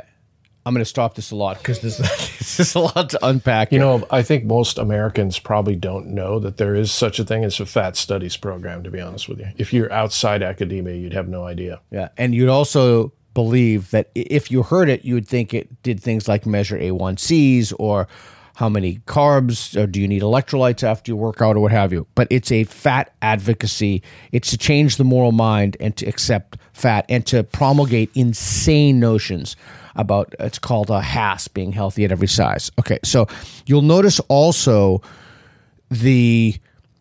[0.71, 1.97] I'm going to stop this a lot because this,
[2.39, 3.73] this is a lot to unpack.
[3.73, 7.43] You know, I think most Americans probably don't know that there is such a thing
[7.43, 9.49] as a fat studies program, to be honest with you.
[9.57, 11.81] If you're outside academia, you'd have no idea.
[11.91, 12.11] Yeah.
[12.17, 16.29] And you'd also believe that if you heard it, you would think it did things
[16.29, 18.07] like measure A1Cs or
[18.55, 21.93] how many carbs or do you need electrolytes after you work out or what have
[21.93, 22.07] you.
[22.15, 24.05] But it's a fat advocacy.
[24.31, 29.57] It's to change the moral mind and to accept fat and to promulgate insane notions
[29.97, 32.71] about it's called a HAS being healthy at every size.
[32.79, 33.27] Okay, so
[33.67, 35.03] you'll notice also
[35.91, 36.57] the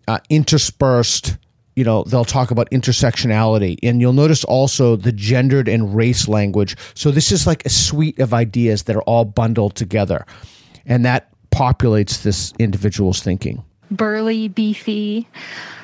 [0.07, 1.37] uh, interspersed.
[1.75, 6.75] You know, they'll talk about intersectionality, and you'll notice also the gendered and race language.
[6.93, 10.25] So this is like a suite of ideas that are all bundled together,
[10.85, 13.63] and that populates this individual's thinking.
[13.91, 15.27] Burly, beefy,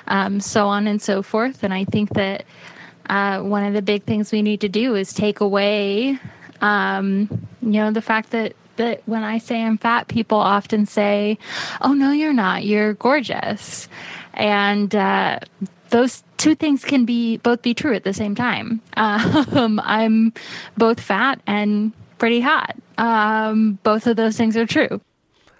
[0.07, 1.63] um, so on and so forth.
[1.63, 2.45] And I think that
[3.09, 6.19] uh, one of the big things we need to do is take away
[6.61, 7.29] um,
[7.61, 11.37] you know, the fact that that when I say I'm fat, people often say,
[11.81, 12.65] "Oh no, you're not.
[12.65, 13.87] You're gorgeous,"
[14.33, 15.39] and uh,
[15.89, 18.81] those two things can be both be true at the same time.
[18.97, 20.33] Um, I'm
[20.77, 22.75] both fat and pretty hot.
[22.97, 25.01] Um, both of those things are true.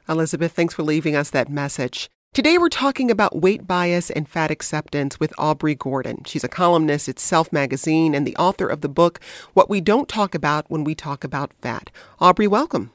[0.07, 2.09] Elizabeth, thanks for leaving us that message.
[2.35, 6.21] Today, we're talking about weight bias and fat acceptance with Aubrey Gordon.
[6.25, 9.21] She's a columnist at Self Magazine and the author of the book,
[9.53, 11.91] What We Don't Talk About When We Talk About Fat.
[12.19, 12.91] Aubrey, welcome.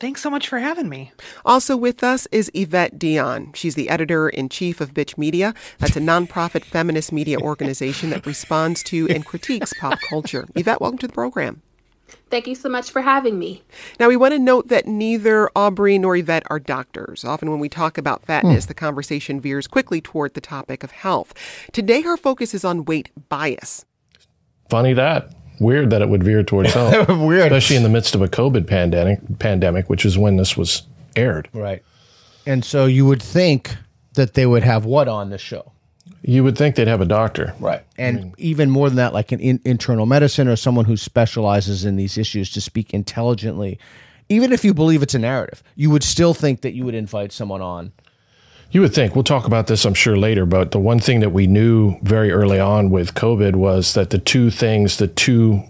[0.00, 1.12] Thanks so much for having me.
[1.44, 3.54] Also with us is Evette Dionne.
[3.54, 5.54] She's the editor in chief of Bitch Media.
[5.78, 10.48] That's a nonprofit feminist media organization that responds to and critiques pop culture.
[10.56, 11.62] Evette, welcome to the program.
[12.28, 13.62] Thank you so much for having me.
[14.00, 17.24] Now, we want to note that neither Aubrey nor Evette are doctors.
[17.24, 18.68] Often, when we talk about fatness, hmm.
[18.68, 21.32] the conversation veers quickly toward the topic of health.
[21.72, 23.84] Today, our focus is on weight bias.
[24.68, 25.32] Funny that.
[25.60, 27.08] Weird that it would veer towards health.
[27.08, 27.52] Weird.
[27.52, 30.82] Especially in the midst of a COVID pandemic, pandemic, which is when this was
[31.14, 31.48] aired.
[31.52, 31.82] Right.
[32.44, 33.76] And so you would think
[34.14, 35.72] that they would have what on the show?
[36.22, 37.54] You would think they'd have a doctor.
[37.60, 37.84] Right.
[37.96, 40.96] And I mean, even more than that, like an in, internal medicine or someone who
[40.96, 43.78] specializes in these issues to speak intelligently.
[44.28, 47.30] Even if you believe it's a narrative, you would still think that you would invite
[47.30, 47.92] someone on.
[48.72, 49.14] You would think.
[49.14, 50.44] We'll talk about this, I'm sure, later.
[50.44, 54.18] But the one thing that we knew very early on with COVID was that the
[54.18, 55.62] two things, the two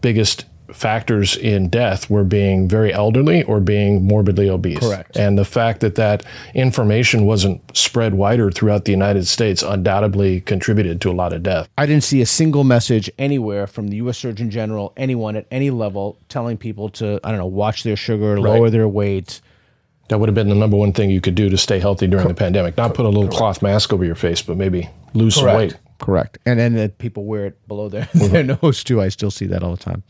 [0.00, 4.78] biggest factors in death were being very elderly or being morbidly obese.
[4.78, 5.16] Correct.
[5.16, 11.00] And the fact that that information wasn't spread wider throughout the United States undoubtedly contributed
[11.02, 11.68] to a lot of death.
[11.78, 14.18] I didn't see a single message anywhere from the U.S.
[14.18, 18.34] Surgeon General, anyone at any level, telling people to, I don't know, watch their sugar,
[18.34, 18.42] right.
[18.42, 19.40] lower their weight.
[20.08, 22.28] That would have been the number one thing you could do to stay healthy during
[22.28, 22.76] the pandemic.
[22.76, 23.36] Not put a little Correct.
[23.36, 25.46] cloth mask over your face, but maybe lose Correct.
[25.46, 25.76] some weight.
[25.98, 26.38] Correct.
[26.44, 28.66] And then the people wear it below their, their mm-hmm.
[28.66, 29.00] nose too.
[29.00, 30.02] I still see that all the time.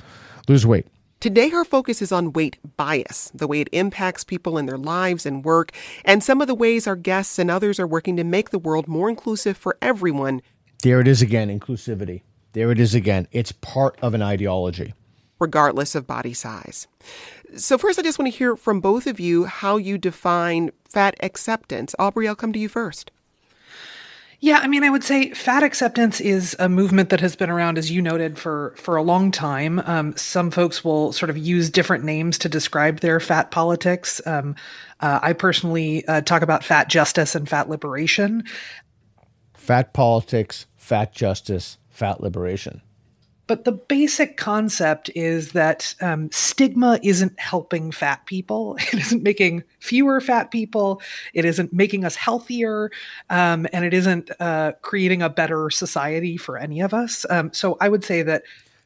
[0.49, 0.87] Lose weight.
[1.21, 5.25] Today, our focus is on weight bias, the way it impacts people in their lives
[5.25, 5.71] and work,
[6.05, 8.89] and some of the ways our guests and others are working to make the world
[8.89, 10.43] more inclusive for everyone.
[10.83, 12.23] There it is again inclusivity.
[12.55, 13.29] There it is again.
[13.31, 14.95] It's part of an ideology.
[15.39, 16.89] Regardless of body size.
[17.57, 21.15] So, first, I just want to hear from both of you how you define fat
[21.21, 21.95] acceptance.
[22.01, 23.13] Aubrey, I'll come to you first.
[24.45, 27.79] Yeah, I mean, I would say fat acceptance is a movement that has been around,
[27.79, 29.79] as you noted, for for a long time.
[29.87, 34.21] Um, some folks will sort of use different names to describe their fat politics.
[34.27, 34.57] Um,
[34.99, 38.43] uh, I personally uh, talk about fat justice and fat liberation.
[39.55, 42.83] Fat politics, fat justice, fat liberation.
[43.47, 48.77] But the basic concept is that um, stigma isn't helping fat people.
[48.93, 51.03] It isn't making fewer fat people.
[51.35, 52.91] It isn't making us healthier.
[53.31, 57.27] Um, and it isn't uh, creating a better society for any of us.
[57.31, 58.43] Um, so I would say that.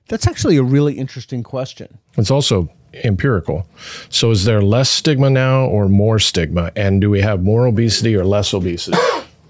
[0.08, 1.98] That's actually a really interesting question.
[2.16, 2.70] It's also
[3.04, 3.66] empirical.
[4.08, 6.72] So is there less stigma now or more stigma?
[6.76, 8.98] And do we have more obesity or less obesity?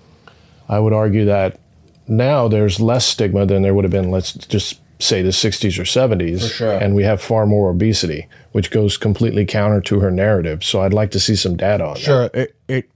[0.68, 1.60] I would argue that
[2.08, 5.82] now there's less stigma than there would have been, let's just say the 60s or
[5.82, 6.72] 70s sure.
[6.72, 10.64] and we have far more obesity which goes completely counter to her narrative.
[10.64, 12.28] So i'd like to see some data on sure.
[12.28, 12.34] that.
[12.34, 12.42] Sure.
[12.42, 12.90] It, it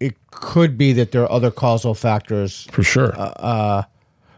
[0.00, 2.66] it could be that there are other causal factors.
[2.72, 3.14] For sure.
[3.16, 3.82] Uh, uh,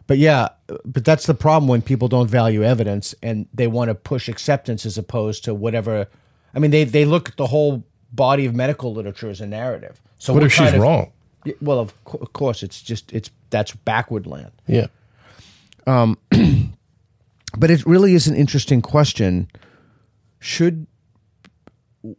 [0.06, 0.48] but yeah
[0.84, 4.84] but that's the problem when people don't value evidence and they want to push acceptance
[4.84, 6.06] as opposed to whatever
[6.54, 10.00] i mean they they look at the whole body of medical literature as a narrative.
[10.18, 11.12] So what, if she's of, wrong?
[11.60, 14.52] Well of, co- of course it's just it's that's backward land.
[14.66, 14.86] Yeah.
[15.86, 16.16] Um
[17.58, 19.48] but it really is an interesting question.
[20.40, 20.86] Should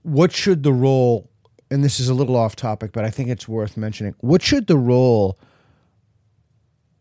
[0.01, 1.29] what should the role
[1.69, 4.15] and this is a little off topic, but I think it's worth mentioning.
[4.19, 5.39] What should the role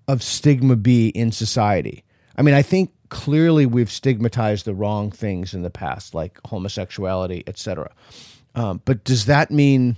[0.09, 2.05] of stigma be in society?
[2.37, 7.45] I mean, I think clearly we've stigmatized the wrong things in the past, like homosexuality,
[7.47, 7.93] etc.
[8.55, 9.97] Um, but does that mean?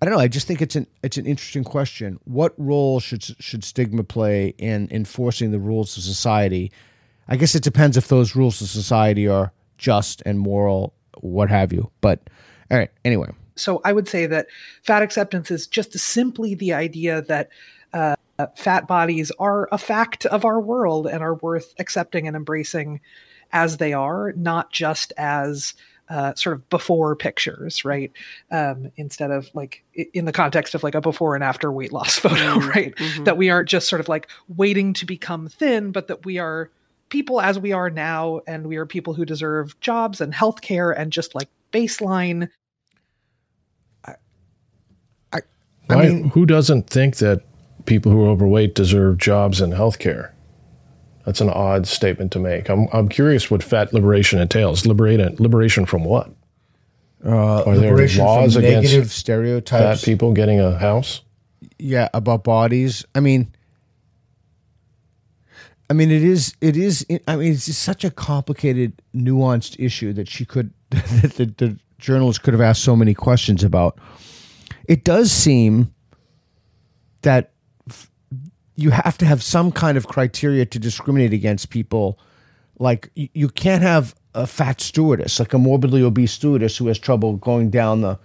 [0.00, 0.20] I don't know.
[0.20, 2.20] I just think it's an it's an interesting question.
[2.24, 6.70] What role should should stigma play in enforcing the rules of society
[7.28, 11.72] I guess it depends if those rules of society are just and moral, what have
[11.72, 11.90] you.
[12.00, 12.20] But
[12.70, 13.30] all right, anyway.
[13.56, 14.46] So I would say that
[14.82, 17.48] fat acceptance is just simply the idea that
[17.92, 18.16] uh,
[18.54, 23.00] fat bodies are a fact of our world and are worth accepting and embracing
[23.52, 25.74] as they are, not just as
[26.08, 28.12] uh, sort of before pictures, right?
[28.50, 32.18] Um, instead of like in the context of like a before and after weight loss
[32.18, 32.68] photo, mm-hmm.
[32.68, 32.94] right?
[32.94, 33.24] Mm-hmm.
[33.24, 36.70] That we aren't just sort of like waiting to become thin, but that we are
[37.08, 40.90] people as we are now, and we are people who deserve jobs and health care
[40.90, 42.48] and just like baseline.
[44.04, 44.14] I,
[45.32, 45.40] I,
[45.90, 47.42] I mean, who doesn't think that
[47.84, 50.34] people who are overweight deserve jobs and health care?
[51.24, 52.68] That's an odd statement to make.
[52.68, 54.86] I'm, I'm curious what fat liberation entails.
[54.86, 56.30] Liberate, liberation from what?
[57.24, 60.00] Uh, are there laws against stereotypes?
[60.00, 61.22] Fat people getting a house?
[61.78, 63.04] Yeah, about bodies.
[63.14, 63.52] I mean,
[65.88, 66.54] I mean, it is.
[66.60, 67.06] It is.
[67.28, 72.42] I mean, it's such a complicated, nuanced issue that she could, that the, the journalist
[72.42, 73.98] could have asked so many questions about.
[74.88, 75.92] It does seem
[77.22, 77.52] that
[78.76, 82.18] you have to have some kind of criteria to discriminate against people.
[82.78, 86.98] Like you, you can't have a fat stewardess, like a morbidly obese stewardess who has
[86.98, 88.18] trouble going down the.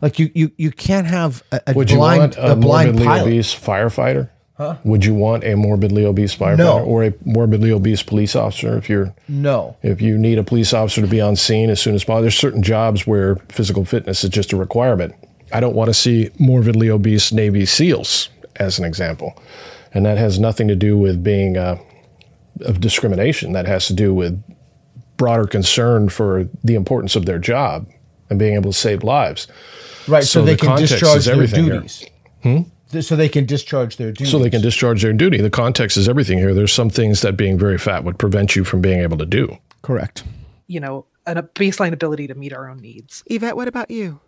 [0.00, 2.88] Like you, you, you can't have a, a Would blind, you want a, a blind
[2.88, 3.22] morbidly pilot.
[3.22, 4.30] obese firefighter?
[4.62, 4.76] Huh?
[4.84, 6.78] Would you want a morbidly obese firefighter No.
[6.84, 9.76] or a morbidly obese police officer if you're No.
[9.82, 12.22] if you need a police officer to be on scene as soon as possible?
[12.22, 15.14] There's certain jobs where physical fitness is just a requirement.
[15.52, 19.34] I don't want to see morbidly obese Navy SEALs as an example,
[19.92, 21.76] and that has nothing to do with being uh,
[22.60, 23.52] of discrimination.
[23.52, 24.40] That has to do with
[25.16, 27.86] broader concern for the importance of their job
[28.30, 29.46] and being able to save lives.
[30.08, 32.04] Right, so, So they the can discharge their duties.
[32.42, 32.64] Th-
[33.00, 34.30] So they can discharge their duty.
[34.30, 35.40] So they can discharge their duty.
[35.40, 36.54] The context is everything here.
[36.54, 39.56] There's some things that being very fat would prevent you from being able to do.
[39.82, 40.24] Correct.
[40.66, 43.24] You know, an, a baseline ability to meet our own needs.
[43.30, 44.20] Evette, what about you?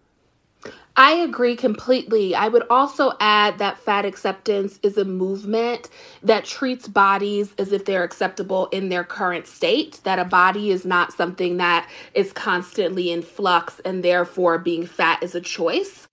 [0.97, 2.35] I agree completely.
[2.35, 5.91] I would also add that fat acceptance is a movement
[6.23, 10.87] that treats bodies as if they're acceptable in their current state, that a body is
[10.87, 16.07] not something that is constantly in flux, and therefore being fat is a choice.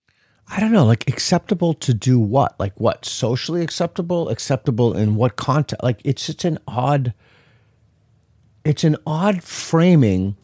[0.48, 2.58] I don't know, like acceptable to do what?
[2.60, 3.04] Like what?
[3.04, 4.28] Socially acceptable?
[4.28, 5.82] Acceptable in what context?
[5.82, 7.14] Like it's such an odd
[8.64, 10.36] it's an odd framing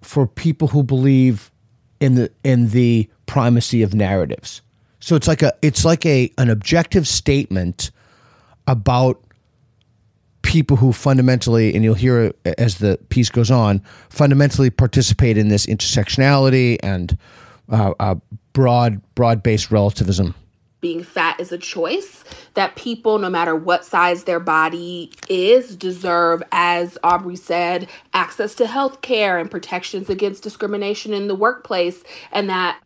[0.00, 1.50] for people who believe
[2.00, 4.60] in the in the primacy of narratives.
[5.00, 7.90] So it's like a it's like a an objective statement
[8.66, 9.22] about
[10.42, 15.66] people who fundamentally, and you'll hear as the piece goes on, fundamentally participate in this
[15.66, 17.16] intersectionality and
[17.70, 18.14] uh, uh,
[18.52, 20.34] broad broad based relativism.
[20.80, 26.42] Being fat is a choice that people, no matter what size their body is, deserve,
[26.50, 32.02] as Aubrey said, access to health care and protections against discrimination in the workplace.
[32.32, 32.80] And that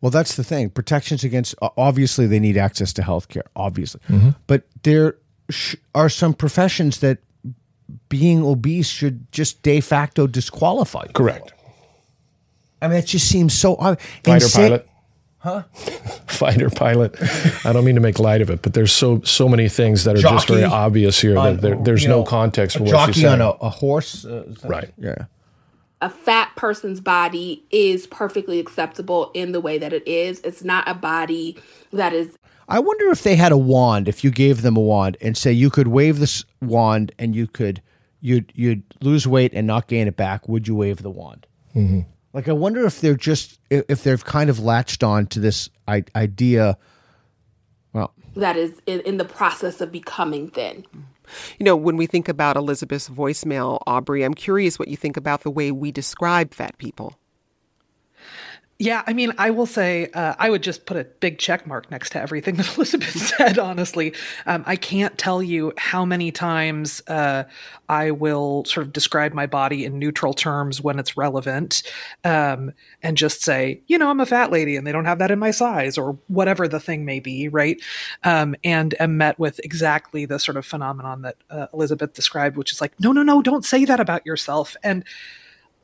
[0.00, 0.70] well, that's the thing.
[0.70, 4.00] Protections against obviously they need access to health care, obviously.
[4.08, 4.30] Mm-hmm.
[4.46, 5.16] But there
[5.50, 7.18] sh- are some professions that
[8.08, 11.04] being obese should just de facto disqualify.
[11.06, 11.12] You.
[11.14, 11.52] Correct.
[12.80, 14.08] I mean, it just seems so obvious.
[14.24, 14.88] Fighter pilot.
[15.38, 15.62] Huh?
[16.26, 17.16] Fighter pilot.
[17.64, 20.16] I don't mean to make light of it, but there's so so many things that
[20.16, 23.06] are jockey just very obvious here on, that there, there's no know, context for what
[23.06, 23.40] she's saying.
[23.40, 24.24] on a, a horse.
[24.24, 24.92] Uh, right.
[24.98, 25.26] Yeah.
[26.02, 30.40] A fat person's body is perfectly acceptable in the way that it is.
[30.40, 31.58] It's not a body
[31.92, 32.36] that is
[32.68, 34.08] I wonder if they had a wand.
[34.08, 37.46] If you gave them a wand and say you could wave this wand and you
[37.46, 37.82] could
[38.20, 41.46] you'd you'd lose weight and not gain it back, would you wave the wand?
[41.74, 42.00] Mm-hmm.
[42.32, 46.76] Like I wonder if they're just if they've kind of latched on to this idea.
[47.92, 50.84] Well, that is in, in the process of becoming thin.
[51.58, 55.42] You know, when we think about Elizabeth's voicemail, Aubrey, I'm curious what you think about
[55.42, 57.18] the way we describe fat people.
[58.78, 61.90] Yeah, I mean, I will say uh, I would just put a big check mark
[61.90, 63.58] next to everything that Elizabeth said.
[63.58, 64.12] Honestly,
[64.44, 67.44] um, I can't tell you how many times uh,
[67.88, 71.84] I will sort of describe my body in neutral terms when it's relevant,
[72.22, 72.70] um,
[73.02, 75.38] and just say, you know, I'm a fat lady, and they don't have that in
[75.38, 77.80] my size, or whatever the thing may be, right?
[78.24, 82.72] Um, and am met with exactly the sort of phenomenon that uh, Elizabeth described, which
[82.72, 85.02] is like, no, no, no, don't say that about yourself, and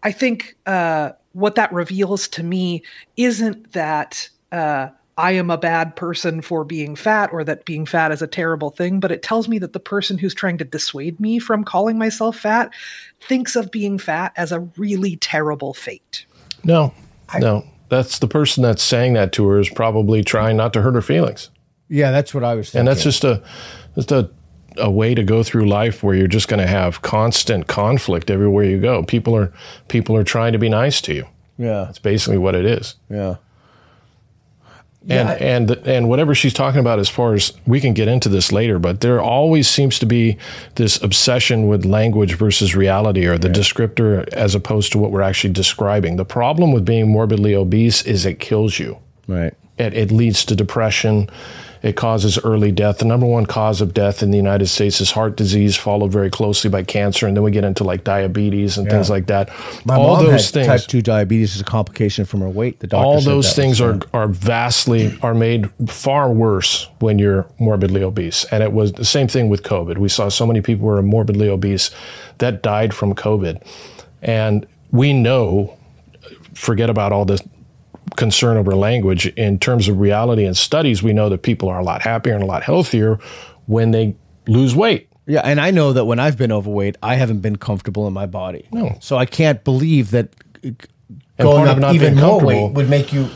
[0.02, 2.82] I think uh, what that reveals to me
[3.16, 8.12] isn't that uh, I am a bad person for being fat or that being fat
[8.12, 11.20] is a terrible thing, but it tells me that the person who's trying to dissuade
[11.20, 12.72] me from calling myself fat
[13.20, 16.24] thinks of being fat as a really terrible fate.
[16.64, 16.94] No,
[17.28, 17.64] I, no.
[17.88, 21.02] That's the person that's saying that to her is probably trying not to hurt her
[21.02, 21.50] feelings.
[21.88, 22.80] Yeah, that's what I was thinking.
[22.80, 23.42] And that's just a
[23.94, 24.30] just a
[24.76, 28.64] a way to go through life where you're just going to have constant conflict everywhere
[28.64, 29.02] you go.
[29.02, 29.52] People are
[29.88, 31.26] people are trying to be nice to you.
[31.58, 32.96] Yeah, that's basically what it is.
[33.08, 33.36] Yeah.
[35.08, 35.34] And yeah.
[35.34, 38.78] and and whatever she's talking about, as far as we can get into this later,
[38.78, 40.38] but there always seems to be
[40.76, 43.56] this obsession with language versus reality, or the right.
[43.56, 46.16] descriptor as opposed to what we're actually describing.
[46.16, 48.98] The problem with being morbidly obese is it kills you.
[49.26, 49.54] Right.
[49.82, 51.28] It, it leads to depression
[51.82, 52.98] it causes early death.
[52.98, 56.30] The number one cause of death in the United States is heart disease, followed very
[56.30, 58.92] closely by cancer, and then we get into like diabetes and yeah.
[58.92, 59.50] things like that.
[59.84, 62.78] My all mom those things, type two diabetes is a complication from her weight.
[62.78, 68.04] The doctor all those things are are vastly are made far worse when you're morbidly
[68.04, 68.44] obese.
[68.44, 69.98] And it was the same thing with COVID.
[69.98, 71.90] We saw so many people who were morbidly obese
[72.38, 73.60] that died from COVID,
[74.22, 75.76] and we know
[76.54, 77.42] forget about all this
[78.16, 79.26] concern over language.
[79.28, 82.42] In terms of reality and studies, we know that people are a lot happier and
[82.42, 83.18] a lot healthier
[83.66, 84.14] when they
[84.46, 85.08] lose weight.
[85.26, 88.26] Yeah, and I know that when I've been overweight, I haven't been comfortable in my
[88.26, 88.66] body.
[88.72, 88.96] No.
[89.00, 90.34] So I can't believe that
[90.64, 90.70] uh,
[91.38, 93.28] going up even more weight would make you.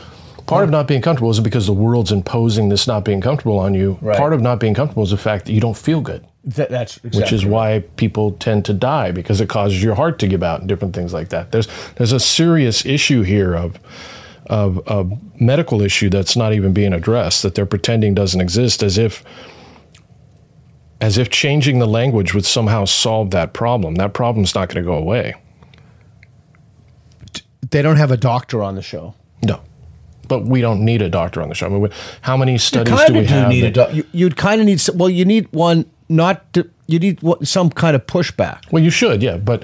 [0.47, 3.73] Part of not being comfortable is because the world's imposing this not being comfortable on
[3.73, 3.97] you.
[4.01, 4.17] Right.
[4.17, 6.25] Part of not being comfortable is the fact that you don't feel good.
[6.45, 7.51] That, that's exactly which is right.
[7.51, 10.95] why people tend to die because it causes your heart to give out and different
[10.95, 11.51] things like that.
[11.51, 13.77] There's there's a serious issue here of
[14.47, 15.05] of a
[15.39, 19.23] medical issue that's not even being addressed that they're pretending doesn't exist as if
[20.99, 23.95] as if changing the language would somehow solve that problem.
[23.95, 25.35] That problem's not going to go away.
[27.69, 29.13] They don't have a doctor on the show.
[29.43, 29.61] No.
[30.27, 31.67] But we don't need a doctor on the show.
[31.67, 31.89] I mean,
[32.21, 34.65] how many studies do we do have need that, a doc- you, you'd kind of
[34.65, 38.71] need well you need one not to, you need some kind of pushback.
[38.71, 39.63] Well, you should, yeah, but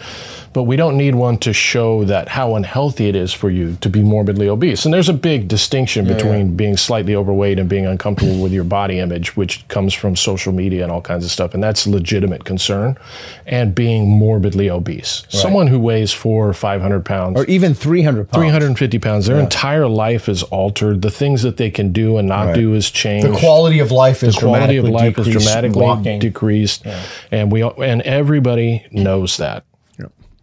[0.54, 3.90] but we don't need one to show that how unhealthy it is for you to
[3.90, 4.86] be morbidly obese.
[4.86, 6.56] And there's a big distinction yeah, between yeah.
[6.56, 10.84] being slightly overweight and being uncomfortable with your body image, which comes from social media
[10.84, 12.98] and all kinds of stuff, and that's legitimate concern.
[13.46, 15.32] And being morbidly obese, right.
[15.34, 18.78] someone who weighs four or five hundred pounds, or even three hundred, three hundred and
[18.78, 19.44] fifty pounds, their yeah.
[19.44, 21.02] entire life is altered.
[21.02, 22.56] The things that they can do and not right.
[22.56, 23.28] do is changed.
[23.28, 26.20] The quality of life is the quality of life is dramatically walking.
[26.20, 26.86] decreased
[27.32, 29.66] and we and everybody knows that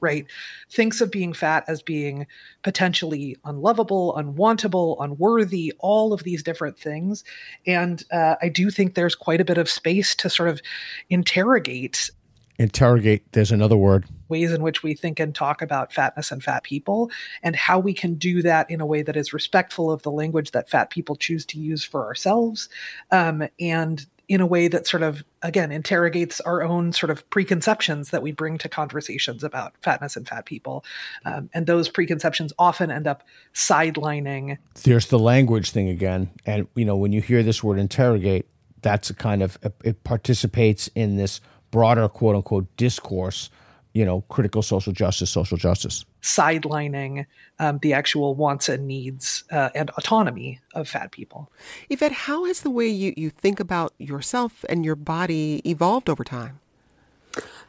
[0.00, 0.26] right
[0.70, 2.26] thinks of being fat as being
[2.62, 7.24] potentially unlovable unwantable unworthy all of these different things.
[7.66, 10.60] And uh, i do think there's quite a bit of space to sort of
[11.08, 12.10] interrogate
[12.60, 14.04] interrogate there's another word.
[14.28, 17.10] ways in which we think and talk about fatness and fat people
[17.42, 20.50] and how we can do that in a way that is respectful of the language
[20.50, 22.68] that fat people choose to use for ourselves.
[23.10, 28.10] Um, and in a way that sort of again interrogates our own sort of preconceptions
[28.10, 30.84] that we bring to conversations about fatness and fat people.
[31.24, 36.30] Um, and those preconceptions often end up sidelining there's the language thing again.
[36.46, 38.46] And you know when you hear this word interrogate
[38.82, 41.40] that's a kind of it participates in this
[41.72, 43.50] broader quote unquote discourse
[43.92, 47.26] you know critical social justice social justice sidelining
[47.58, 51.50] um, the actual wants and needs uh, and autonomy of fat people.
[51.90, 56.24] Evette, how has the way you, you think about yourself and your body evolved over
[56.24, 56.60] time?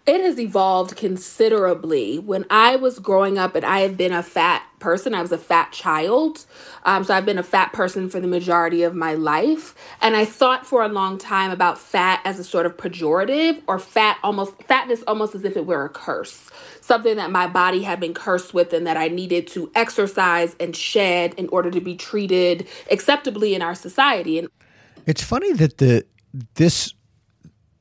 [0.07, 2.17] It has evolved considerably.
[2.17, 5.37] When I was growing up and I have been a fat person, I was a
[5.37, 6.45] fat child.
[6.83, 9.75] Um, so I've been a fat person for the majority of my life.
[10.01, 13.77] And I thought for a long time about fat as a sort of pejorative or
[13.77, 16.49] fat almost, fatness almost as if it were a curse
[16.81, 20.75] something that my body had been cursed with and that I needed to exercise and
[20.75, 24.39] shed in order to be treated acceptably in our society.
[24.39, 24.49] And
[25.05, 26.05] it's funny that the
[26.55, 26.93] this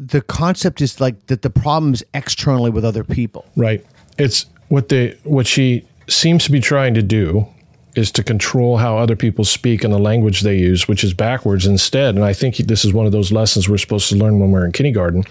[0.01, 3.45] the concept is like that the problem is externally with other people.
[3.55, 3.85] Right.
[4.19, 7.47] It's what they what she seems to be trying to do
[7.97, 11.67] is to control how other people speak and the language they use, which is backwards
[11.67, 12.15] instead.
[12.15, 14.65] And I think this is one of those lessons we're supposed to learn when we're
[14.65, 15.25] in kindergarten.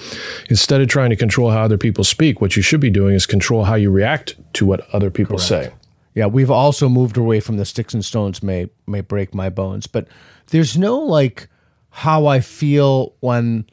[0.49, 3.26] Instead of trying to control how other people speak, what you should be doing is
[3.26, 5.47] control how you react to what other people Correct.
[5.47, 5.72] say.
[6.15, 9.88] Yeah, we've also moved away from the sticks and stones may may break my bones,
[9.88, 10.07] but
[10.47, 11.47] there's no like
[11.91, 13.65] how I feel when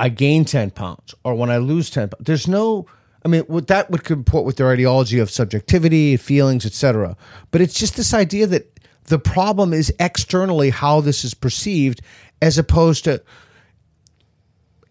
[0.00, 2.24] I gain 10 pounds or when I lose 10 pounds.
[2.24, 2.86] There's no
[3.22, 7.18] I mean, what that would comport with their ideology of subjectivity, feelings, etc.
[7.50, 12.00] But it's just this idea that the problem is externally how this is perceived,
[12.40, 13.22] as opposed to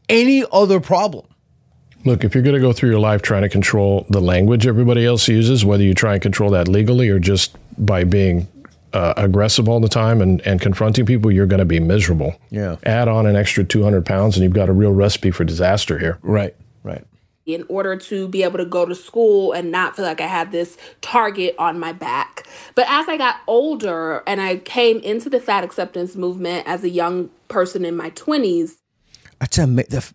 [0.10, 1.26] any other problem.
[2.06, 5.08] Look, if you're going to go through your life trying to control the language everybody
[5.08, 8.48] else uses, whether you try and control that legally or just by being
[8.94, 12.40] uh, aggressive all the time and, and confronting people, you're going to be miserable.
[12.50, 12.78] Yeah.
[12.84, 16.20] Add on an extra 200 pounds and you've got a real recipe for disaster here.
[16.22, 17.06] Right, right
[17.54, 20.52] in order to be able to go to school and not feel like I had
[20.52, 22.48] this target on my back.
[22.76, 26.90] But as I got older and I came into the fat acceptance movement as a
[26.90, 28.78] young person in my 20s,
[29.40, 29.66] that's a,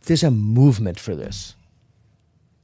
[0.05, 1.55] there's a movement for this.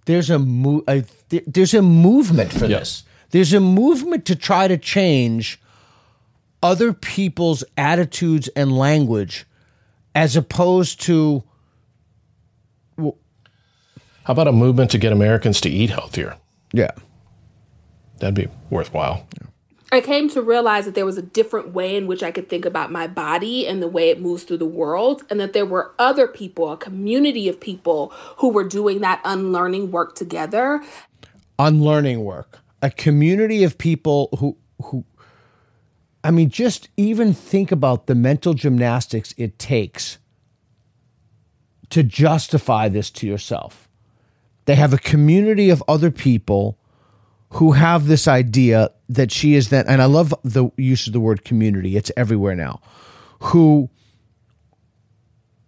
[0.04, 1.04] There's a, mo- a
[1.46, 3.04] there's a movement for this.
[3.30, 5.60] There's a movement to try to change
[6.62, 9.46] other people's attitudes and language
[10.14, 11.44] as opposed to
[14.24, 16.36] how about a movement to get Americans to eat healthier?
[16.72, 16.90] Yeah.
[18.18, 19.26] That'd be worthwhile.
[19.40, 19.48] Yeah.
[19.92, 22.64] I came to realize that there was a different way in which I could think
[22.64, 25.92] about my body and the way it moves through the world, and that there were
[25.98, 30.80] other people, a community of people who were doing that unlearning work together.
[31.58, 32.60] Unlearning work.
[32.82, 35.04] A community of people who who
[36.22, 40.18] I mean, just even think about the mental gymnastics it takes
[41.90, 43.88] to justify this to yourself.
[44.66, 46.78] They have a community of other people
[47.54, 51.20] who have this idea that she is that, and I love the use of the
[51.20, 52.80] word community, it's everywhere now,
[53.40, 53.90] who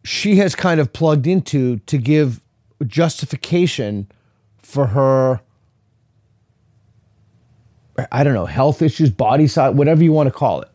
[0.05, 2.41] she has kind of plugged into to give
[2.87, 4.09] justification
[4.59, 5.41] for her
[8.11, 10.69] I don't know, health issues, body size, whatever you want to call it.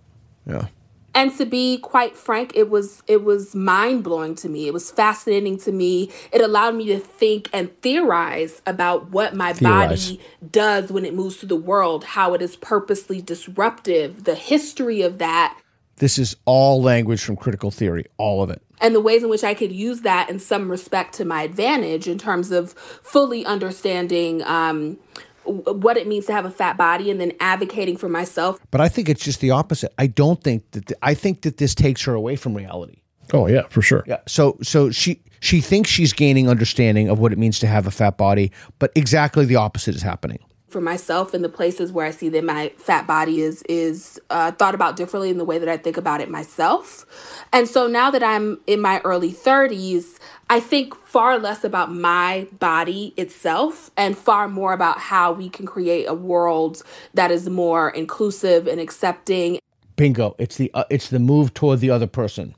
[0.45, 0.67] Yeah.
[1.15, 4.67] And to be quite frank it was it was mind-blowing to me.
[4.67, 6.11] It was fascinating to me.
[6.31, 10.11] It allowed me to think and theorize about what my theorize.
[10.11, 15.01] body does when it moves through the world how it is purposely disruptive the history
[15.01, 15.59] of that.
[15.95, 18.61] This is all language from critical theory all of it.
[18.79, 22.07] And the ways in which I could use that in some respect to my advantage
[22.07, 24.99] in terms of fully understanding um,
[25.47, 28.59] what it means to have a fat body and then advocating for myself.
[28.71, 29.93] But I think it's just the opposite.
[29.97, 33.01] I don't think that I think that this takes her away from reality.
[33.33, 34.03] Oh yeah, for sure.
[34.07, 34.19] Yeah.
[34.27, 37.91] So so she she thinks she's gaining understanding of what it means to have a
[37.91, 40.39] fat body, but exactly the opposite is happening
[40.69, 44.51] for myself in the places where I see that my fat body is is uh,
[44.51, 47.05] thought about differently in the way that I think about it myself.
[47.53, 50.16] And so now that I'm in my early 30s,
[50.49, 55.65] I think far less about my body itself and far more about how we can
[55.65, 56.83] create a world
[57.13, 59.59] that is more inclusive and accepting.
[59.97, 60.35] Bingo!
[60.37, 62.55] It's the uh, it's the move toward the other person,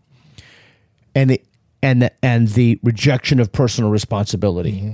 [1.15, 1.41] and the
[1.81, 4.73] and the, and the rejection of personal responsibility.
[4.73, 4.93] Mm-hmm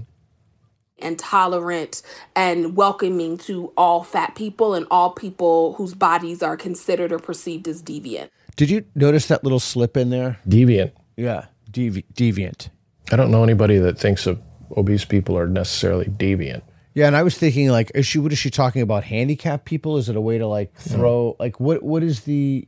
[0.99, 2.01] and tolerant
[2.37, 7.67] and welcoming to all fat people and all people whose bodies are considered or perceived
[7.67, 8.29] as deviant.
[8.55, 10.39] Did you notice that little slip in there?
[10.47, 10.93] Deviant.
[11.17, 12.69] Yeah, devi- deviant.
[13.11, 14.41] I don't know anybody that thinks of
[14.75, 16.63] obese people are necessarily deviant.
[16.93, 18.19] Yeah, and I was thinking like, is she?
[18.19, 19.03] What is she talking about?
[19.03, 19.97] Handicapped people?
[19.97, 21.33] Is it a way to like throw?
[21.33, 21.39] Mm.
[21.39, 21.83] Like, what?
[21.83, 22.67] What is the?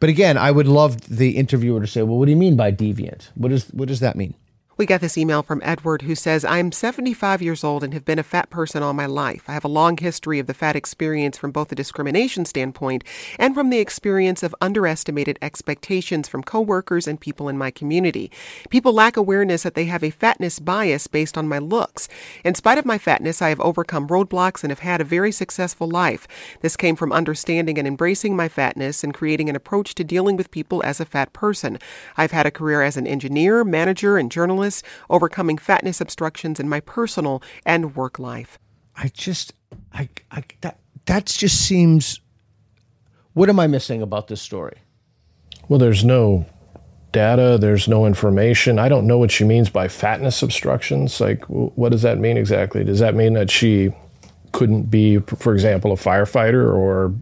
[0.00, 2.72] But again, I would love the interviewer to say, "Well, what do you mean by
[2.72, 3.28] deviant?
[3.36, 4.34] What is what does that mean?"
[4.76, 8.18] We got this email from Edward who says, I'm 75 years old and have been
[8.18, 9.44] a fat person all my life.
[9.46, 13.04] I have a long history of the fat experience from both a discrimination standpoint
[13.38, 18.32] and from the experience of underestimated expectations from coworkers and people in my community.
[18.68, 22.08] People lack awareness that they have a fatness bias based on my looks.
[22.42, 25.88] In spite of my fatness, I have overcome roadblocks and have had a very successful
[25.88, 26.26] life.
[26.62, 30.50] This came from understanding and embracing my fatness and creating an approach to dealing with
[30.50, 31.78] people as a fat person.
[32.16, 34.63] I've had a career as an engineer, manager, and journalist
[35.10, 38.58] overcoming fatness obstructions in my personal and work life.
[38.96, 39.52] I just,
[39.92, 42.20] I, I that that just seems.
[43.32, 44.76] What am I missing about this story?
[45.68, 46.46] Well, there's no
[47.10, 47.58] data.
[47.58, 48.78] There's no information.
[48.78, 51.20] I don't know what she means by fatness obstructions.
[51.20, 52.84] Like, what does that mean exactly?
[52.84, 53.92] Does that mean that she
[54.52, 57.14] couldn't be, for example, a firefighter or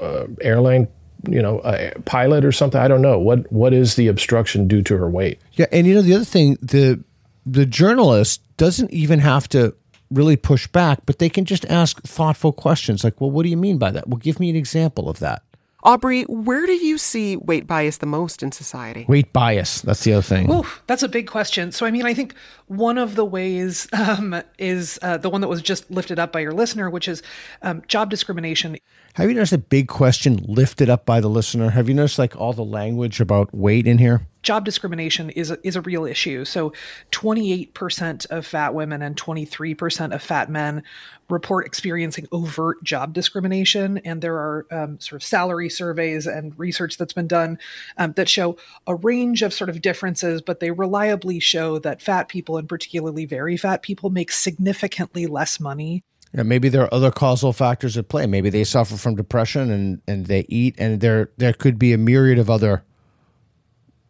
[0.00, 0.88] uh, airline
[1.28, 2.80] you know a pilot or something.
[2.80, 5.40] I don't know what what is the obstruction due to her weight.
[5.54, 7.02] Yeah, and you know the other thing the
[7.46, 9.74] the journalist doesn't even have to
[10.10, 13.56] really push back, but they can just ask thoughtful questions like, "Well, what do you
[13.56, 14.08] mean by that?
[14.08, 15.42] Well, give me an example of that."
[15.82, 19.06] Aubrey, where do you see weight bias the most in society?
[19.08, 19.80] Weight bias.
[19.80, 20.50] That's the other thing.
[20.52, 21.72] Oof, that's a big question.
[21.72, 22.34] So, I mean, I think
[22.70, 26.38] one of the ways um, is uh, the one that was just lifted up by
[26.38, 27.20] your listener, which is
[27.62, 28.78] um, job discrimination.
[29.14, 31.70] Have you noticed a big question lifted up by the listener?
[31.70, 34.24] Have you noticed like all the language about weight in here?
[34.42, 36.44] Job discrimination is a, is a real issue.
[36.44, 36.72] So,
[37.10, 40.82] 28% of fat women and 23% of fat men
[41.28, 43.98] report experiencing overt job discrimination.
[43.98, 47.58] And there are um, sort of salary surveys and research that's been done
[47.98, 48.56] um, that show
[48.86, 53.26] a range of sort of differences, but they reliably show that fat people, and particularly
[53.26, 58.08] very fat people, make significantly less money yeah, maybe there are other causal factors at
[58.08, 58.26] play.
[58.26, 61.98] Maybe they suffer from depression and, and they eat, and there there could be a
[61.98, 62.84] myriad of other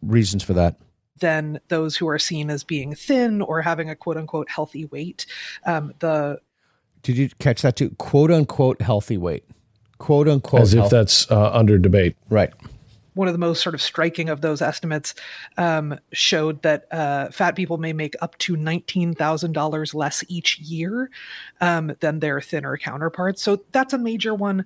[0.03, 0.75] reasons for that.
[1.17, 5.25] Than those who are seen as being thin or having a quote unquote healthy weight.
[5.65, 6.39] Um, the
[7.01, 7.89] did you catch that too?
[7.97, 9.43] Quote unquote healthy weight.
[9.97, 10.61] Quote unquote.
[10.61, 12.15] As if that's uh, under debate.
[12.29, 12.53] Right
[13.13, 15.13] one of the most sort of striking of those estimates
[15.57, 21.09] um, showed that uh, fat people may make up to $19,000 less each year
[21.59, 23.41] um, than their thinner counterparts.
[23.41, 24.65] So that's a major one.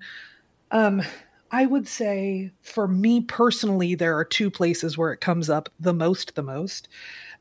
[0.71, 1.01] Um,
[1.51, 5.93] I would say for me personally, there are two places where it comes up the
[5.93, 6.89] most, the most.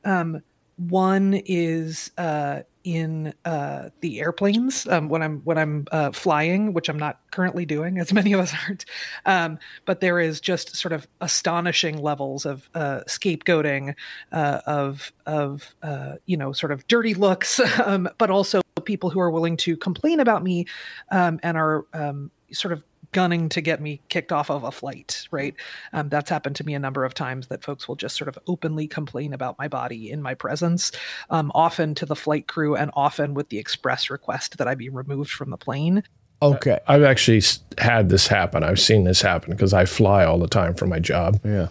[0.04, 0.42] Um,
[0.76, 6.88] one is uh, in uh, the airplanes um, when I'm when I'm uh, flying, which
[6.88, 8.84] I'm not currently doing, as many of us aren't.
[9.26, 13.94] Um, but there is just sort of astonishing levels of uh, scapegoating,
[14.32, 19.20] uh, of of uh, you know sort of dirty looks, um, but also people who
[19.20, 20.66] are willing to complain about me
[21.10, 22.82] um, and are um, sort of
[23.14, 25.54] gunning to get me kicked off of a flight, right?
[25.94, 28.38] Um, that's happened to me a number of times that folks will just sort of
[28.46, 30.92] openly complain about my body in my presence,
[31.30, 34.90] um, often to the flight crew and often with the express request that I be
[34.90, 36.02] removed from the plane.
[36.42, 36.78] Okay.
[36.86, 37.40] I've actually
[37.78, 38.62] had this happen.
[38.62, 41.40] I've seen this happen because I fly all the time for my job.
[41.42, 41.68] Yeah.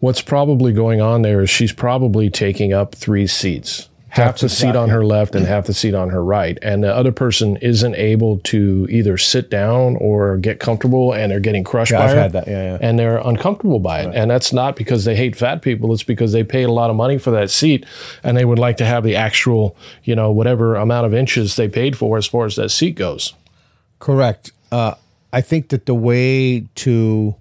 [0.00, 4.76] What's probably going on there is she's probably taking up three seats half the seat
[4.76, 6.58] on her left and half the seat on her right.
[6.60, 11.40] And the other person isn't able to either sit down or get comfortable and they're
[11.40, 12.20] getting crushed yeah, by I've it.
[12.20, 12.46] Had that.
[12.46, 12.78] Yeah, yeah.
[12.82, 14.08] And they're uncomfortable by it.
[14.08, 14.16] Right.
[14.16, 15.94] And that's not because they hate fat people.
[15.94, 17.86] It's because they paid a lot of money for that seat
[18.22, 21.68] and they would like to have the actual, you know, whatever amount of inches they
[21.68, 23.32] paid for as far as that seat goes.
[23.98, 24.52] Correct.
[24.70, 24.94] Uh,
[25.32, 27.34] I think that the way to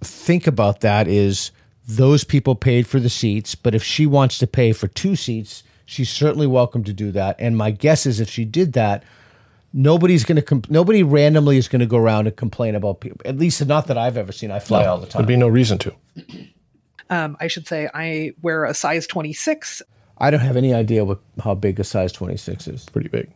[0.00, 1.50] think about that is
[1.86, 5.62] those people paid for the seats, but if she wants to pay for two seats,
[5.84, 7.36] she's certainly welcome to do that.
[7.38, 9.04] And my guess is if she did that,
[9.72, 13.20] nobody's going to comp- nobody randomly is going to go around and complain about people.
[13.24, 14.50] At least not that I've ever seen.
[14.50, 15.20] I fly no, all the time.
[15.20, 15.94] There'd be no reason to.
[17.08, 19.82] Um, I should say I wear a size 26.
[20.18, 22.86] I don't have any idea what how big a size 26 is.
[22.86, 23.30] Pretty big.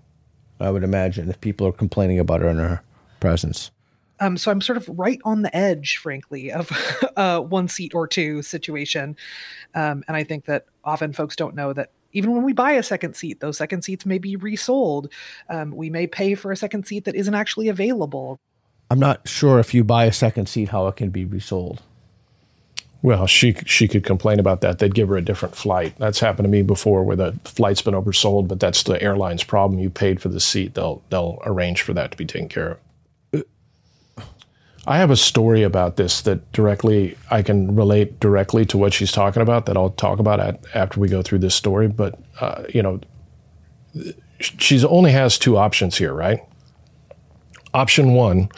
[0.59, 2.83] I would imagine if people are complaining about her in her
[3.21, 3.71] presence.
[4.21, 6.71] Um, so I'm sort of right on the edge, frankly, of
[7.17, 9.17] a one seat or two situation.
[9.75, 12.83] Um, and I think that often folks don't know that even when we buy a
[12.83, 15.13] second seat, those second seats may be resold.
[15.49, 18.39] Um, we may pay for a second seat that isn't actually available.
[18.91, 21.83] I'm not sure if you buy a second seat how it can be resold.
[23.03, 24.79] Well, she she could complain about that.
[24.79, 25.95] They'd give her a different flight.
[25.97, 29.81] That's happened to me before, where the flight's been oversold, but that's the airline's problem.
[29.81, 32.79] You paid for the seat; they'll they'll arrange for that to be taken care of.
[34.87, 39.13] I have a story about this that directly I can relate directly to what she's
[39.13, 41.87] talking about that I'll talk about at, after we go through this story.
[41.89, 43.01] But uh, you know,
[44.41, 46.41] she's only has two options here, right?
[47.75, 48.49] Option one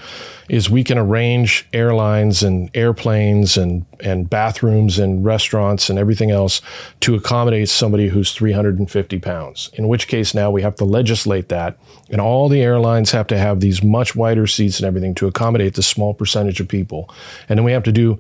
[0.49, 6.61] is we can arrange airlines and airplanes and, and bathrooms and restaurants and everything else
[7.01, 9.71] to accommodate somebody who's 350 pounds.
[9.75, 11.79] In which case, now we have to legislate that,
[12.11, 15.75] and all the airlines have to have these much wider seats and everything to accommodate
[15.75, 17.09] the small percentage of people.
[17.49, 18.19] And then we have to do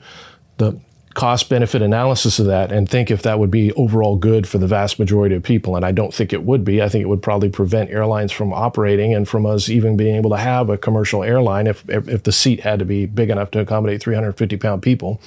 [0.58, 0.78] the
[1.14, 4.66] cost benefit analysis of that and think if that would be overall good for the
[4.66, 5.76] vast majority of people.
[5.76, 6.80] And I don't think it would be.
[6.80, 10.30] I think it would probably prevent airlines from operating and from us even being able
[10.30, 13.50] to have a commercial airline if, if, if the seat had to be big enough
[13.52, 15.20] to accommodate 350 pound people.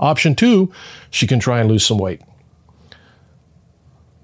[0.00, 0.72] Option two,
[1.10, 2.22] she can try and lose some weight.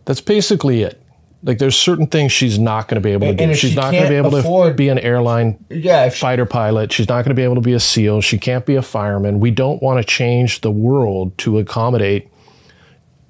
[0.06, 1.03] That's basically it.
[1.44, 3.54] Like there's certain things she's not going to be able to do.
[3.54, 6.90] She's she not going to be able afford, to be an airline yeah, fighter pilot.
[6.90, 8.22] She's not going to be able to be a SEAL.
[8.22, 9.40] She can't be a fireman.
[9.40, 12.30] We don't want to change the world to accommodate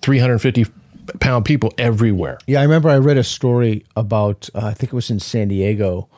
[0.02, 0.66] 350
[1.20, 2.38] pound people everywhere.
[2.46, 5.48] Yeah, I remember I read a story about uh, I think it was in San
[5.48, 6.08] Diego.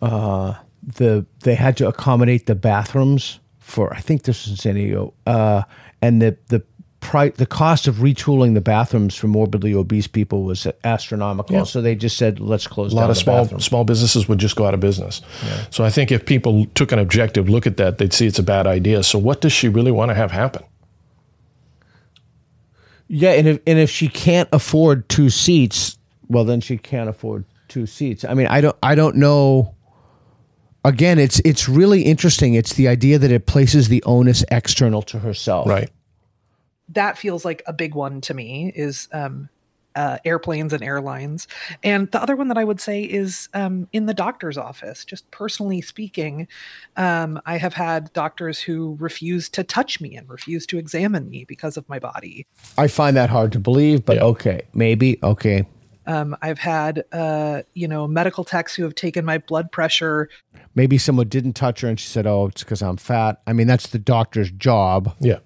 [0.00, 4.74] Uh, the they had to accommodate the bathrooms for I think this was in San
[4.74, 5.62] Diego, uh,
[6.02, 6.62] and the the
[7.04, 11.54] pri- the cost of retooling the bathrooms for morbidly obese people was astronomical.
[11.54, 11.64] Yeah.
[11.64, 12.92] So they just said, let's close.
[12.92, 13.60] A lot of small bathroom.
[13.60, 15.20] small businesses would just go out of business.
[15.44, 15.66] Yeah.
[15.70, 18.42] So I think if people took an objective look at that, they'd see it's a
[18.42, 19.02] bad idea.
[19.02, 20.64] So what does she really want to have happen?
[23.06, 25.98] Yeah, and if and if she can't afford two seats,
[26.28, 28.24] well, then she can't afford two seats.
[28.24, 29.74] I mean, I don't I don't know.
[30.86, 32.54] Again, it's it's really interesting.
[32.54, 35.68] It's the idea that it places the onus external to herself.
[35.68, 35.90] Right
[36.88, 39.48] that feels like a big one to me is um,
[39.96, 41.46] uh, airplanes and airlines.
[41.82, 45.04] And the other one that I would say is um, in the doctor's office.
[45.04, 46.48] Just personally speaking,
[46.96, 51.44] um, I have had doctors who refuse to touch me and refuse to examine me
[51.44, 52.46] because of my body.
[52.76, 54.24] I find that hard to believe, but yeah.
[54.24, 55.66] okay, maybe okay.
[56.06, 60.28] Um, I've had, uh, you know, medical techs who have taken my blood pressure.
[60.74, 63.66] Maybe someone didn't touch her and she said, "Oh, it's because I'm fat." I mean,
[63.66, 65.14] that's the doctor's job.
[65.18, 65.38] Yeah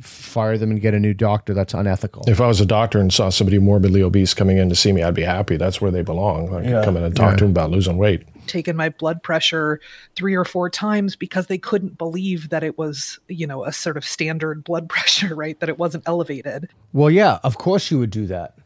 [0.00, 1.52] fire them and get a new doctor.
[1.54, 2.24] That's unethical.
[2.26, 5.02] If I was a doctor and saw somebody morbidly obese coming in to see me,
[5.02, 5.56] I'd be happy.
[5.56, 6.54] That's where they belong.
[6.54, 6.84] I yeah.
[6.84, 7.36] come in and talk yeah.
[7.36, 8.24] to them about losing weight.
[8.46, 9.80] Taken my blood pressure
[10.16, 13.96] three or four times because they couldn't believe that it was, you know, a sort
[13.96, 15.58] of standard blood pressure, right?
[15.60, 16.68] That it wasn't elevated.
[16.92, 18.56] Well, yeah, of course you would do that.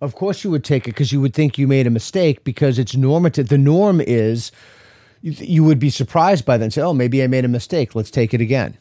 [0.00, 2.78] Of course you would take it because you would think you made a mistake because
[2.78, 3.48] it's normative.
[3.48, 4.52] The norm is
[5.22, 7.94] you, you would be surprised by that and say, oh, maybe I made a mistake.
[7.94, 8.76] Let's take it again.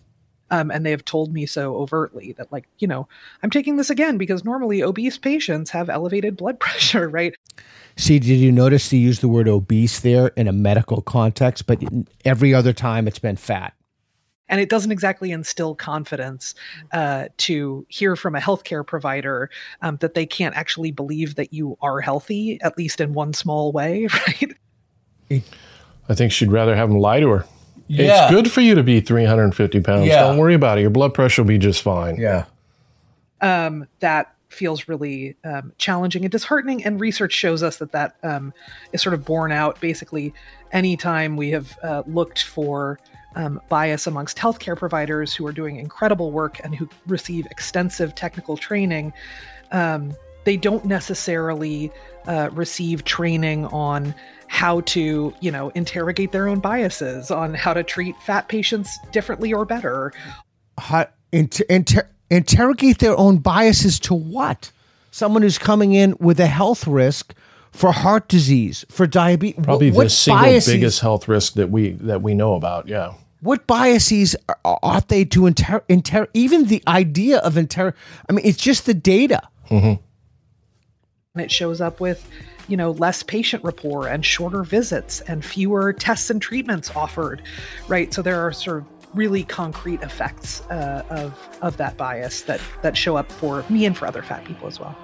[0.51, 3.07] Um, and they have told me so overtly that, like, you know,
[3.41, 7.35] I'm taking this again because normally obese patients have elevated blood pressure, right?
[7.97, 11.81] See, did you notice they used the word obese there in a medical context, but
[12.25, 13.73] every other time it's been fat?
[14.47, 16.53] And it doesn't exactly instill confidence
[16.91, 19.49] uh, to hear from a healthcare provider
[19.81, 23.71] um, that they can't actually believe that you are healthy, at least in one small
[23.71, 24.07] way,
[25.31, 25.43] right?
[26.07, 27.45] I think she'd rather have them lie to her.
[27.87, 28.25] Yeah.
[28.25, 30.07] It's good for you to be 350 pounds.
[30.07, 30.21] Yeah.
[30.21, 30.81] Don't worry about it.
[30.81, 32.17] Your blood pressure will be just fine.
[32.17, 32.45] Yeah.
[33.41, 36.83] Um, that feels really um, challenging and disheartening.
[36.83, 38.53] And research shows us that that um,
[38.93, 39.79] is sort of borne out.
[39.79, 40.33] Basically,
[40.71, 42.99] anytime we have uh, looked for
[43.35, 48.57] um, bias amongst healthcare providers who are doing incredible work and who receive extensive technical
[48.57, 49.13] training,
[49.71, 50.15] um,
[50.45, 51.91] they don't necessarily
[52.27, 54.13] uh, receive training on
[54.47, 59.53] how to, you know, interrogate their own biases, on how to treat fat patients differently
[59.53, 60.13] or better.
[60.77, 64.71] How, inter- inter- interrogate their own biases to what?
[65.11, 67.33] Someone who's coming in with a health risk
[67.71, 69.63] for heart disease, for diabetes.
[69.63, 72.87] Probably what, the single biases, biggest health risk that we that we know about.
[72.87, 73.13] Yeah.
[73.41, 77.93] What biases ought they to inter, inter even the idea of inter?
[78.29, 79.41] I mean, it's just the data.
[79.69, 80.01] Mm-hmm.
[81.35, 82.27] And it shows up with
[82.67, 87.43] you know less patient rapport and shorter visits and fewer tests and treatments offered
[87.87, 88.13] right?
[88.13, 92.97] So there are sort of really concrete effects uh, of of that bias that that
[92.97, 94.95] show up for me and for other fat people as well.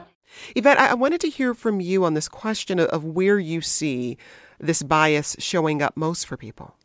[0.56, 4.18] Evette i wanted to hear from you on this question of where you see
[4.60, 6.76] this bias showing up most for people.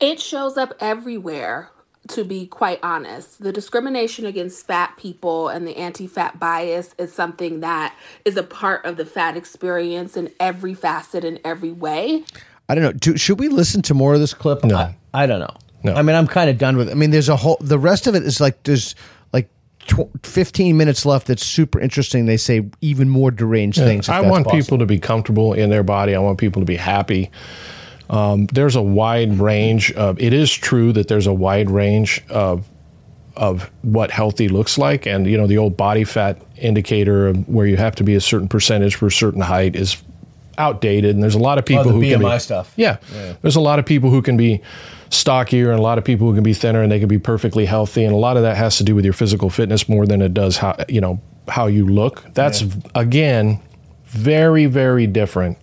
[0.00, 1.70] It shows up everywhere
[2.10, 3.42] to be quite honest.
[3.42, 8.42] The discrimination against fat people and the anti fat bias is something that is a
[8.42, 12.24] part of the fat experience in every facet, in every way.
[12.68, 12.92] I don't know.
[12.92, 14.64] Do, should we listen to more of this clip?
[14.64, 14.76] No.
[14.76, 15.56] I, I don't know.
[15.82, 15.94] No.
[15.94, 16.92] I mean, I'm kind of done with it.
[16.92, 18.94] I mean, there's a whole, the rest of it is like, there's
[19.32, 19.48] like
[19.86, 22.26] tw- 15 minutes left that's super interesting.
[22.26, 24.08] They say even more deranged yeah, things.
[24.08, 24.62] I want possible.
[24.62, 26.14] people to be comfortable in their body.
[26.14, 27.30] I want people to be happy.
[28.10, 29.92] Um, there's a wide range.
[29.92, 32.66] Of, it is true that there's a wide range of
[33.36, 37.76] of what healthy looks like, and you know the old body fat indicator where you
[37.76, 39.96] have to be a certain percentage for a certain height is
[40.58, 42.72] outdated, and there's a lot of people oh, who BMI can be stuff.
[42.76, 44.60] Yeah, yeah, there's a lot of people who can be
[45.10, 47.64] stockier, and a lot of people who can be thinner, and they can be perfectly
[47.64, 50.20] healthy, and a lot of that has to do with your physical fitness more than
[50.20, 52.24] it does how you know how you look.
[52.34, 52.74] That's yeah.
[52.96, 53.60] again
[54.06, 55.56] very very different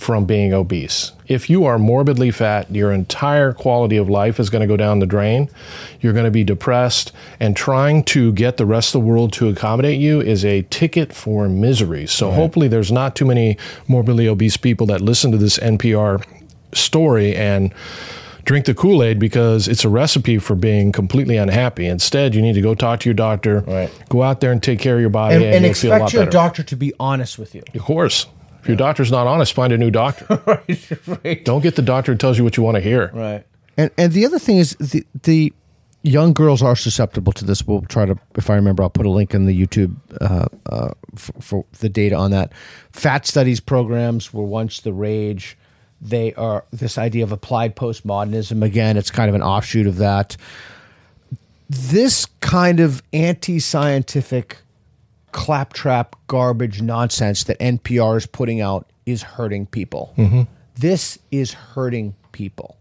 [0.00, 1.12] from being obese.
[1.26, 4.98] If you are morbidly fat, your entire quality of life is going to go down
[4.98, 5.50] the drain.
[6.00, 9.50] You're going to be depressed, and trying to get the rest of the world to
[9.50, 12.06] accommodate you is a ticket for misery.
[12.06, 12.34] So, right.
[12.34, 16.24] hopefully, there's not too many morbidly obese people that listen to this NPR
[16.72, 17.74] story and
[18.44, 21.84] drink the Kool Aid because it's a recipe for being completely unhappy.
[21.84, 23.90] Instead, you need to go talk to your doctor, right.
[24.08, 26.30] go out there and take care of your body, and, and, and expect your better.
[26.30, 27.62] doctor to be honest with you.
[27.74, 28.26] Of course.
[28.62, 30.42] If your doctor's not honest, find a new doctor.
[30.46, 30.90] right,
[31.24, 31.44] right.
[31.44, 33.10] Don't get the doctor who tells you what you want to hear.
[33.12, 33.44] Right.
[33.76, 35.52] And and the other thing is the the
[36.02, 37.66] young girls are susceptible to this.
[37.66, 40.94] We'll try to, if I remember, I'll put a link in the YouTube uh, uh,
[41.14, 42.52] for, for, the data on that.
[42.92, 45.56] Fat studies programs were once the rage.
[46.00, 48.64] They are this idea of applied postmodernism.
[48.64, 50.36] Again, it's kind of an offshoot of that.
[51.68, 54.58] This kind of anti scientific
[55.32, 60.14] claptrap garbage nonsense that NPR is putting out is hurting people.
[60.16, 60.42] Mm-hmm.
[60.76, 62.76] This is hurting people.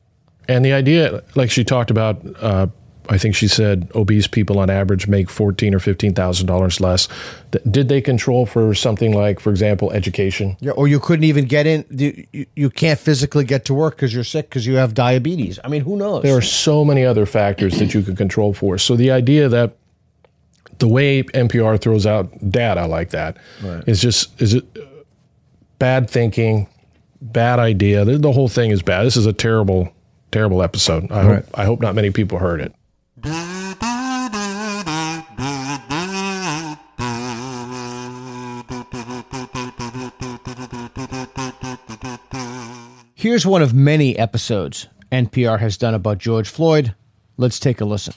[0.47, 2.67] And the idea, like she talked about, uh,
[3.09, 7.07] I think she said obese people on average make fourteen or fifteen thousand dollars less.
[7.69, 10.55] Did they control for something like, for example, education?
[10.59, 11.85] Yeah, or you couldn't even get in.
[11.89, 15.59] You, you can't physically get to work because you're sick because you have diabetes.
[15.63, 16.23] I mean, who knows?
[16.23, 18.77] There are so many other factors that you could control for.
[18.77, 19.75] So the idea that
[20.79, 23.83] the way NPR throws out data like that right.
[23.87, 24.65] is just is it
[25.77, 26.67] bad thinking,
[27.21, 28.05] bad idea.
[28.05, 29.03] The, the, whole thing is bad.
[29.03, 29.93] This is a terrible,
[30.31, 31.11] terrible episode.
[31.11, 32.73] I hope I hope not many people heard it.
[43.15, 46.95] Here's one of many episodes NPR has done about George Floyd.
[47.35, 48.13] Let's take a listen.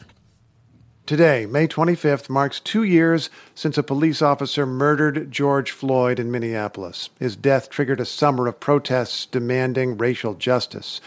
[1.05, 7.11] Today, May 25th, marks two years since a police officer murdered George Floyd in Minneapolis.
[7.19, 11.01] His death triggered a summer of protests demanding racial justice.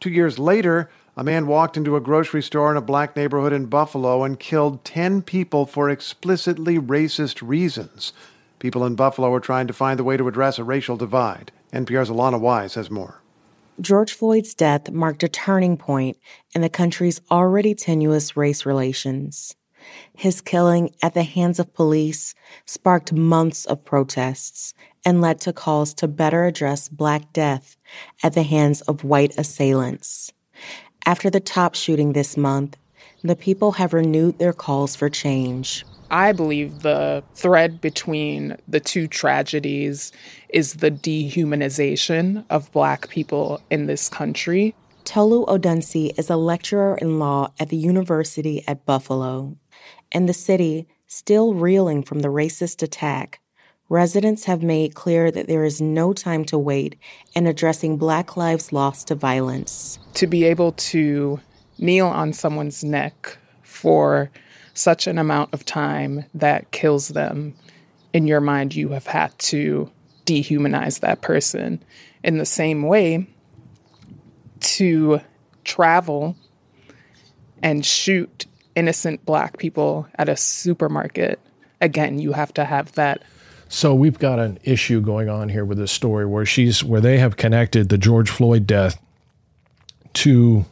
[0.00, 3.66] Two years later, a man walked into a grocery store in a black neighborhood in
[3.66, 8.12] Buffalo and killed 10 people for explicitly racist reasons.
[8.58, 11.52] People in Buffalo are trying to find the way to address a racial divide.
[11.72, 13.22] NPR's Alana Wise has more.
[13.80, 16.16] George Floyd's death marked a turning point
[16.52, 19.54] in the country's already tenuous race relations.
[20.14, 22.34] His killing at the hands of police
[22.66, 24.74] sparked months of protests
[25.04, 27.76] and led to calls to better address Black death
[28.22, 30.32] at the hands of white assailants.
[31.06, 32.76] After the top shooting this month,
[33.22, 35.84] the people have renewed their calls for change.
[36.10, 40.12] I believe the thread between the two tragedies
[40.48, 44.74] is the dehumanization of Black people in this country.
[45.04, 49.56] Tolu Odunsi is a lecturer in law at the University at Buffalo.
[50.12, 53.40] In the city, still reeling from the racist attack,
[53.88, 56.96] residents have made clear that there is no time to wait
[57.34, 59.98] in addressing Black lives lost to violence.
[60.14, 61.40] To be able to
[61.78, 64.30] kneel on someone's neck for
[64.78, 67.54] such an amount of time that kills them,
[68.12, 69.90] in your mind, you have had to
[70.24, 71.82] dehumanize that person.
[72.22, 73.26] In the same way,
[74.60, 75.20] to
[75.64, 76.36] travel
[77.62, 81.40] and shoot innocent black people at a supermarket,
[81.80, 83.22] again, you have to have that.
[83.68, 87.18] So we've got an issue going on here with this story where she's where they
[87.18, 89.00] have connected the George Floyd death
[90.14, 90.64] to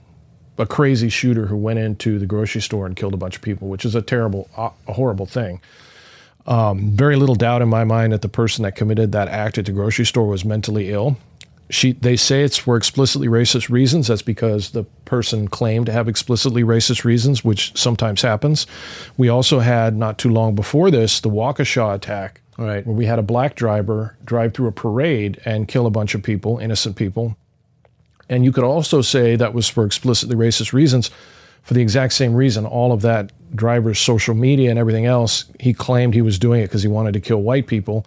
[0.59, 3.69] a crazy shooter who went into the grocery store and killed a bunch of people,
[3.69, 5.61] which is a terrible, a horrible thing.
[6.47, 9.67] Um, very little doubt in my mind that the person that committed that act at
[9.67, 11.17] the grocery store was mentally ill.
[11.69, 14.07] She, they say it's for explicitly racist reasons.
[14.07, 18.69] That's because the person claimed to have explicitly racist reasons, which sometimes happens.
[19.17, 22.87] We also had not too long before this the Waukesha attack, right.
[22.87, 26.23] where we had a black driver drive through a parade and kill a bunch of
[26.23, 27.37] people, innocent people.
[28.29, 31.11] And you could also say that was for explicitly racist reasons.
[31.63, 35.75] For the exact same reason, all of that driver's social media and everything else, he
[35.75, 38.07] claimed he was doing it because he wanted to kill white people.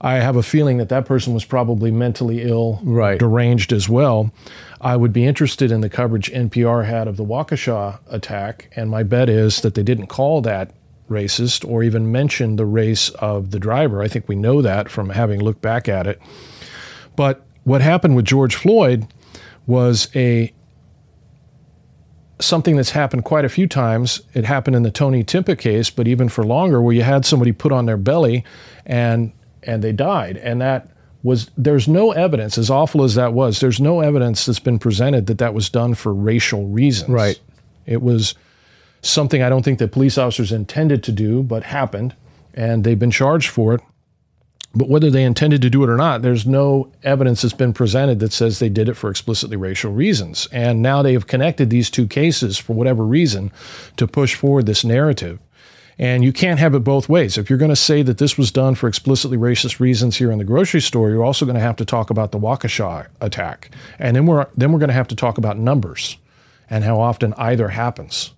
[0.00, 3.18] I have a feeling that that person was probably mentally ill, right.
[3.18, 4.32] deranged as well.
[4.80, 9.04] I would be interested in the coverage NPR had of the Waukesha attack, and my
[9.04, 10.72] bet is that they didn't call that
[11.08, 14.02] racist or even mention the race of the driver.
[14.02, 16.20] I think we know that from having looked back at it.
[17.14, 19.06] But what happened with George Floyd
[19.66, 20.52] was a
[22.40, 24.20] something that's happened quite a few times.
[24.34, 27.52] It happened in the Tony Timpa case, but even for longer, where you had somebody
[27.52, 28.44] put on their belly
[28.84, 29.32] and
[29.62, 30.88] and they died, and that
[31.22, 35.26] was there's no evidence, as awful as that was, there's no evidence that's been presented
[35.26, 37.10] that that was done for racial reasons.
[37.10, 37.40] Right.
[37.86, 38.34] It was
[39.02, 42.14] something I don't think that police officers intended to do, but happened,
[42.54, 43.80] and they've been charged for it.
[44.74, 48.20] But whether they intended to do it or not, there's no evidence that's been presented
[48.20, 50.48] that says they did it for explicitly racial reasons.
[50.50, 53.52] And now they have connected these two cases for whatever reason
[53.98, 55.38] to push forward this narrative.
[55.98, 57.36] And you can't have it both ways.
[57.36, 60.38] If you're going to say that this was done for explicitly racist reasons here in
[60.38, 63.70] the grocery store, you're also going to have to talk about the Waukesha attack.
[63.98, 66.16] And then we're then we're going to have to talk about numbers
[66.70, 68.32] and how often either happens.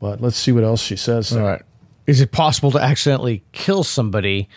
[0.00, 1.32] But let's see what else she says.
[1.32, 1.62] All right.
[2.08, 4.48] Is it possible to accidentally kill somebody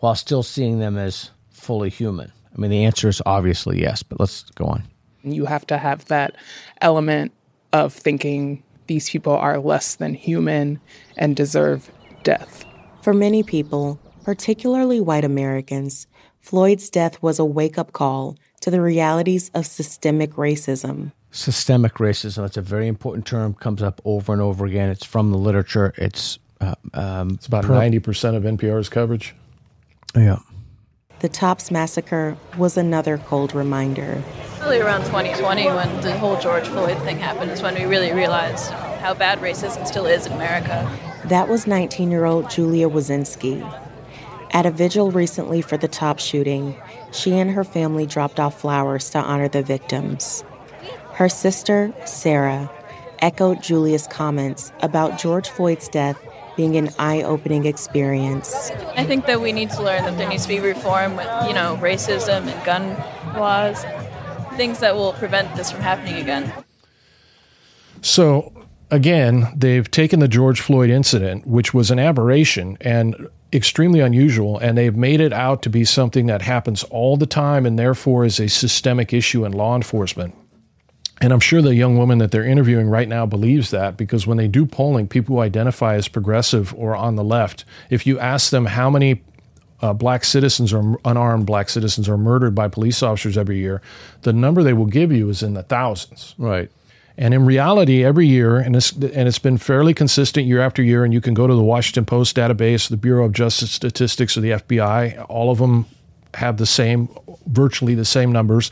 [0.00, 2.32] while still seeing them as fully human?
[2.54, 4.82] I mean, the answer is obviously yes, but let's go on.
[5.22, 6.34] You have to have that
[6.80, 7.32] element
[7.72, 10.80] of thinking these people are less than human
[11.16, 11.90] and deserve
[12.22, 12.64] death.
[13.02, 16.06] For many people, particularly white Americans,
[16.40, 21.12] Floyd's death was a wake up call to the realities of systemic racism.
[21.30, 24.90] Systemic racism, that's a very important term, comes up over and over again.
[24.90, 25.94] It's from the literature.
[25.96, 29.34] It's uh, um, it's about per- 90% of NPR's coverage.
[30.14, 30.38] Yeah.
[31.20, 34.22] The Tops Massacre was another cold reminder.
[34.60, 38.70] Really, around 2020, when the whole George Floyd thing happened, is when we really realized
[39.00, 40.90] how bad racism still is in America.
[41.26, 43.60] That was 19 year old Julia Wazinski.
[44.52, 46.74] At a vigil recently for the Tops shooting,
[47.12, 50.42] she and her family dropped off flowers to honor the victims.
[51.12, 52.70] Her sister, Sarah,
[53.20, 56.18] echoed Julia's comments about George Floyd's death
[56.60, 58.70] being an eye-opening experience.
[58.94, 61.54] I think that we need to learn that there needs to be reform with, you
[61.54, 62.90] know, racism and gun
[63.34, 63.82] laws,
[64.58, 66.52] things that will prevent this from happening again.
[68.02, 68.52] So,
[68.90, 74.76] again, they've taken the George Floyd incident, which was an aberration and extremely unusual, and
[74.76, 78.38] they've made it out to be something that happens all the time and therefore is
[78.38, 80.34] a systemic issue in law enforcement.
[81.20, 84.38] And I'm sure the young woman that they're interviewing right now believes that because when
[84.38, 88.50] they do polling, people who identify as progressive or on the left, if you ask
[88.50, 89.20] them how many
[89.82, 93.82] uh, black citizens or unarmed black citizens are murdered by police officers every year,
[94.22, 96.34] the number they will give you is in the thousands.
[96.38, 96.70] Right.
[97.18, 101.04] And in reality, every year, and it's, and it's been fairly consistent year after year,
[101.04, 104.40] and you can go to the Washington Post database, the Bureau of Justice Statistics, or
[104.40, 105.84] the FBI, all of them
[106.34, 107.10] have the same,
[107.46, 108.70] virtually the same numbers.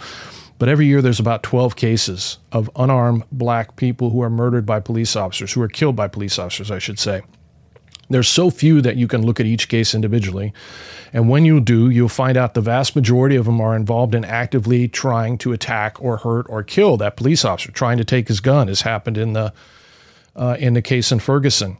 [0.58, 4.80] But every year there's about 12 cases of unarmed black people who are murdered by
[4.80, 7.22] police officers, who are killed by police officers, I should say.
[8.10, 10.52] There's so few that you can look at each case individually.
[11.12, 14.24] And when you do, you'll find out the vast majority of them are involved in
[14.24, 18.40] actively trying to attack or hurt or kill that police officer, trying to take his
[18.40, 19.52] gun, as happened in the
[20.36, 21.76] uh, in the case in Ferguson.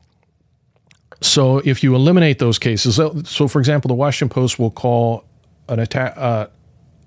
[1.20, 2.96] So if you eliminate those cases,
[3.28, 5.24] so for example, the Washington Post will call
[5.68, 6.46] an attack uh,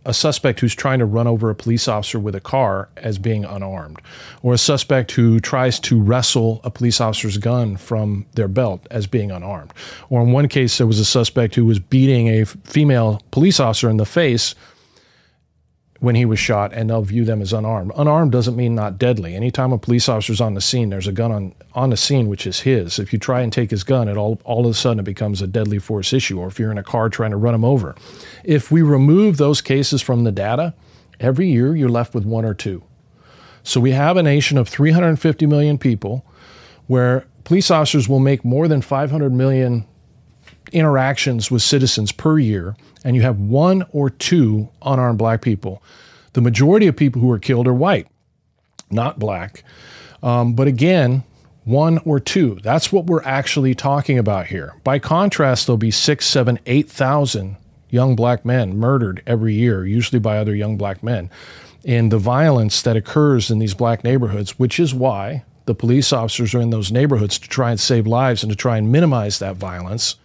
[0.05, 3.45] a suspect who's trying to run over a police officer with a car as being
[3.45, 3.99] unarmed,
[4.41, 9.05] or a suspect who tries to wrestle a police officer's gun from their belt as
[9.07, 9.71] being unarmed.
[10.09, 13.89] Or in one case, there was a suspect who was beating a female police officer
[13.89, 14.55] in the face
[16.01, 17.91] when he was shot, and they'll view them as unarmed.
[17.95, 19.35] Unarmed doesn't mean not deadly.
[19.35, 22.47] Anytime a police officer's on the scene, there's a gun on, on the scene which
[22.47, 22.97] is his.
[22.97, 25.43] If you try and take his gun, it all, all of a sudden it becomes
[25.43, 27.95] a deadly force issue, or if you're in a car trying to run him over.
[28.43, 30.73] If we remove those cases from the data,
[31.19, 32.81] every year you're left with one or two.
[33.61, 36.25] So we have a nation of 350 million people
[36.87, 39.85] where police officers will make more than 500 million
[40.71, 45.81] interactions with citizens per year, and you have one or two unarmed black people.
[46.33, 48.07] The majority of people who are killed are white,
[48.89, 49.63] not black.
[50.23, 51.23] Um, but again,
[51.63, 52.59] one or two.
[52.63, 54.73] That's what we're actually talking about here.
[54.83, 57.57] By contrast, there'll be six, seven, eight thousand
[57.89, 61.29] young black men murdered every year, usually by other young black men.
[61.83, 66.53] And the violence that occurs in these black neighborhoods, which is why the police officers
[66.55, 69.55] are in those neighborhoods to try and save lives and to try and minimize that
[69.57, 70.15] violence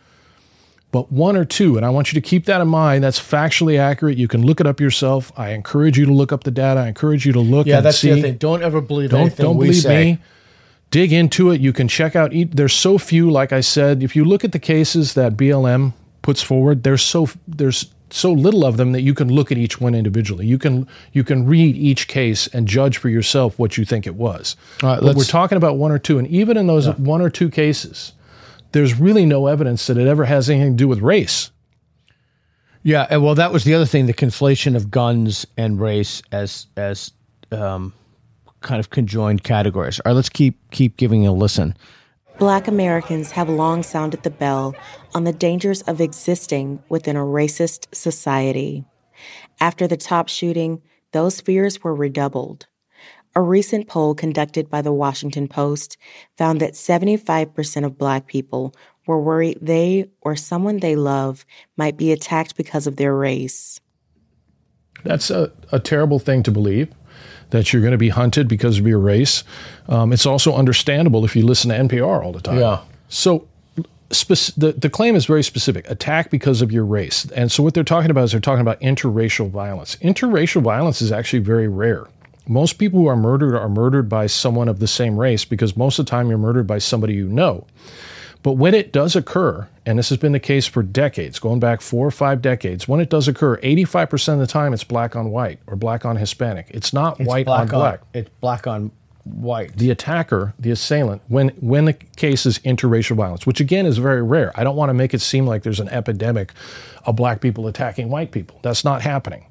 [0.97, 1.77] but one or two.
[1.77, 3.05] And I want you to keep that in mind.
[3.05, 4.17] That's factually accurate.
[4.17, 5.31] You can look it up yourself.
[5.37, 6.81] I encourage you to look up the data.
[6.81, 7.67] I encourage you to look.
[7.67, 8.07] Yeah, that's see.
[8.07, 8.39] the other thing.
[8.39, 10.05] Don't ever believe don't, anything don't we believe say.
[10.13, 10.19] me.
[10.91, 11.61] Dig into it.
[11.61, 12.33] You can check out.
[12.33, 13.31] There's so few.
[13.31, 15.93] Like I said, if you look at the cases that BLM
[16.23, 19.79] puts forward, there's so there's so little of them that you can look at each
[19.79, 20.47] one individually.
[20.47, 24.15] You can you can read each case and judge for yourself what you think it
[24.15, 24.57] was.
[24.83, 26.95] All right, but we're talking about one or two, and even in those yeah.
[26.95, 28.13] one or two cases,
[28.77, 31.51] there's really no evidence that it ever has anything to do with race.
[32.83, 36.67] Yeah, and well, that was the other thing: the conflation of guns and race as
[36.77, 37.11] as
[37.51, 37.93] um,
[38.61, 39.99] kind of conjoined categories.
[40.01, 41.75] All right, let's keep keep giving a listen.
[42.39, 44.75] Black Americans have long sounded the bell
[45.15, 48.85] on the dangers of existing within a racist society.
[49.59, 52.67] After the Tops shooting, those fears were redoubled.
[53.37, 55.99] A recent poll conducted by the Washington Post
[56.39, 58.75] found that 75% of Black people
[59.07, 61.45] were worried they or someone they love
[61.77, 63.79] might be attacked because of their race.
[65.05, 66.89] That's a, a terrible thing to believe
[67.51, 69.45] that you're going to be hunted because of your race.
[69.87, 72.59] Um, it's also understandable if you listen to NPR all the time.
[72.59, 72.81] Yeah.
[73.11, 73.47] So
[74.09, 77.31] the, the claim is very specific attack because of your race.
[77.33, 79.97] And so what they're talking about is they're talking about interracial violence.
[79.97, 82.07] Interracial violence is actually very rare
[82.49, 85.99] most people who are murdered are murdered by someone of the same race because most
[85.99, 87.67] of the time you're murdered by somebody you know.
[88.43, 91.81] But when it does occur, and this has been the case for decades, going back
[91.81, 95.31] four or five decades, when it does occur, 85% of the time it's black on
[95.31, 96.67] white or black on Hispanic.
[96.71, 98.01] It's not it's white on black.
[98.03, 98.93] On, it's black on
[99.27, 99.77] white.
[99.77, 104.23] The attacker, the assailant, when when the case is interracial violence, which again is very
[104.23, 104.53] rare.
[104.55, 106.53] I don't want to make it seem like there's an epidemic
[107.05, 108.59] of black people attacking white people.
[108.63, 109.47] That's not happening.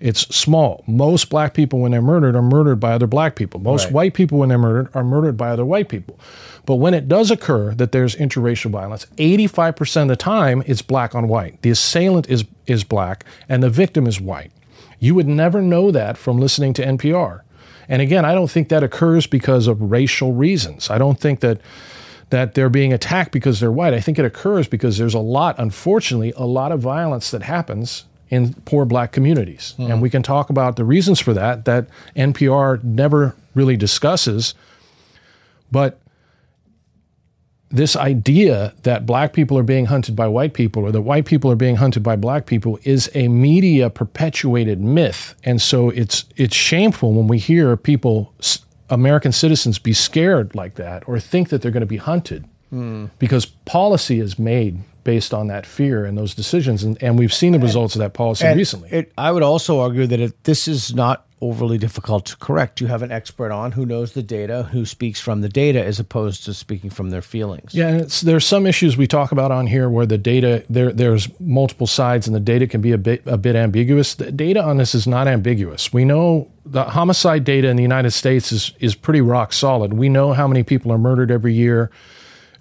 [0.00, 0.82] It's small.
[0.86, 3.60] Most black people, when they're murdered, are murdered by other black people.
[3.60, 3.92] Most right.
[3.92, 6.18] white people, when they're murdered, are murdered by other white people.
[6.66, 11.14] But when it does occur that there's interracial violence, 85% of the time it's black
[11.14, 11.60] on white.
[11.62, 14.52] The assailant is, is black and the victim is white.
[14.98, 17.42] You would never know that from listening to NPR.
[17.90, 20.88] And again, I don't think that occurs because of racial reasons.
[20.88, 21.60] I don't think that
[22.30, 23.92] that they're being attacked because they're white.
[23.92, 28.04] I think it occurs because there's a lot, unfortunately, a lot of violence that happens
[28.28, 29.74] in poor black communities.
[29.78, 29.90] Mm.
[29.90, 34.54] And we can talk about the reasons for that that NPR never really discusses.
[35.72, 35.99] But
[37.70, 41.50] this idea that black people are being hunted by white people or that white people
[41.50, 45.34] are being hunted by black people is a media perpetuated myth.
[45.44, 48.34] And so it's it's shameful when we hear people
[48.88, 52.44] American citizens be scared like that or think that they're going to be hunted.
[52.72, 53.10] Mm.
[53.18, 56.84] Because policy is made based on that fear and those decisions.
[56.84, 58.90] And, and we've seen the results of that policy and recently.
[58.90, 62.80] It, I would also argue that this is not overly difficult to correct.
[62.80, 65.98] You have an expert on who knows the data, who speaks from the data as
[65.98, 67.74] opposed to speaking from their feelings.
[67.74, 71.28] Yeah, and there's some issues we talk about on here where the data there there's
[71.40, 74.14] multiple sides and the data can be a bit a bit ambiguous.
[74.14, 75.92] The data on this is not ambiguous.
[75.92, 79.94] We know the homicide data in the United States is is pretty rock solid.
[79.94, 81.90] We know how many people are murdered every year.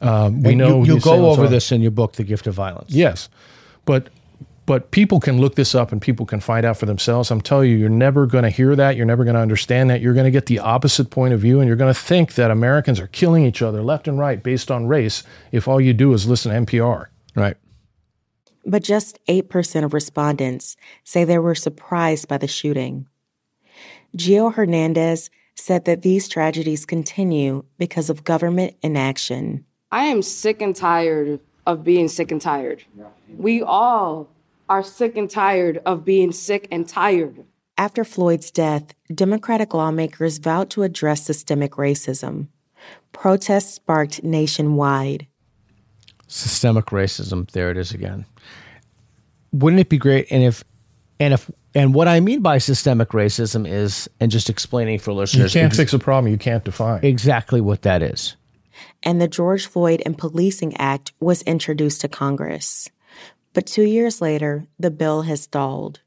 [0.01, 1.47] Um, we know you, you go over are.
[1.47, 2.91] this in your book, The Gift of Violence.
[2.91, 3.27] Yes,
[3.83, 4.07] but
[4.69, 7.31] but people can look this up and people can find out for themselves.
[7.31, 8.95] I'm telling you, you're never going to hear that.
[8.95, 9.99] You're never going to understand that.
[9.99, 12.51] You're going to get the opposite point of view, and you're going to think that
[12.51, 15.23] Americans are killing each other left and right based on race.
[15.51, 17.57] If all you do is listen to NPR, right?
[18.63, 23.07] But just 8% of respondents say they were surprised by the shooting.
[24.15, 29.65] Gio Hernandez said that these tragedies continue because of government inaction.
[29.91, 32.83] I am sick and tired of being sick and tired.
[33.35, 34.29] We all
[34.69, 37.43] are sick and tired of being sick and tired.
[37.77, 42.47] After Floyd's death, Democratic lawmakers vowed to address systemic racism.
[43.11, 45.27] Protests sparked nationwide.
[46.27, 48.25] Systemic racism, there it is again.
[49.51, 50.63] Wouldn't it be great and if
[51.19, 55.53] and if and what I mean by systemic racism is and just explaining for listeners
[55.53, 57.03] You can't ex- fix a problem you can't define.
[57.03, 58.35] Exactly what that is
[59.03, 62.89] and the George Floyd and Policing Act was introduced to Congress.
[63.59, 65.99] But two years later, the bill has stalled.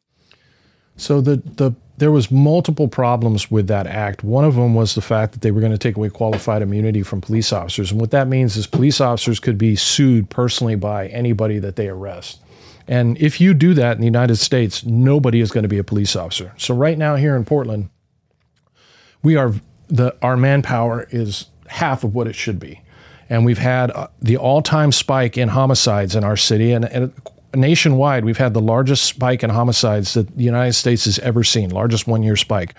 [0.97, 4.25] So the, the there was multiple problems with that act.
[4.25, 7.03] One of them was the fact that they were going to take away qualified immunity
[7.03, 7.93] from police officers.
[7.93, 11.89] And what that means is police officers could be sued personally by anybody that they
[11.89, 12.41] arrest.
[12.89, 15.85] And if you do that in the United States, nobody is going to be a
[15.85, 16.55] police officer.
[16.57, 17.91] So right now here in Portland,
[19.23, 19.53] we are
[19.89, 22.81] the our manpower is half of what it should be.
[23.29, 26.73] And we've had uh, the all time spike in homicides in our city.
[26.73, 27.13] And, and
[27.55, 31.71] nationwide, we've had the largest spike in homicides that the United States has ever seen,
[31.71, 32.75] largest one year spike.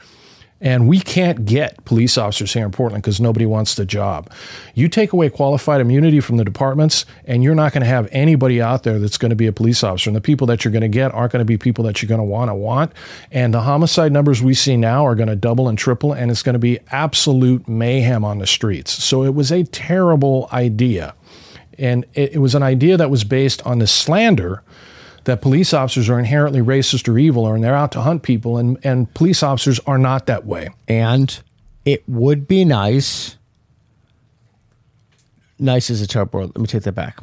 [0.63, 4.31] And we can't get police officers here in Portland because nobody wants the job.
[4.75, 8.61] You take away qualified immunity from the departments, and you're not going to have anybody
[8.61, 10.09] out there that's going to be a police officer.
[10.09, 12.07] And the people that you're going to get aren't going to be people that you're
[12.07, 12.93] going to want to want.
[13.29, 16.43] And the homicide numbers we see now are going to double and triple, and it's
[16.43, 19.03] going to be absolute mayhem on the streets.
[19.03, 21.13] So it was a terrible idea.
[21.77, 24.63] And it, it was an idea that was based on the slander
[25.25, 28.57] that police officers are inherently racist or evil or and they're out to hunt people
[28.57, 30.69] and, and police officers are not that way.
[30.87, 31.39] And
[31.85, 33.37] it would be nice.
[35.59, 36.49] Nice is a terrible word.
[36.49, 37.19] Let me take that back.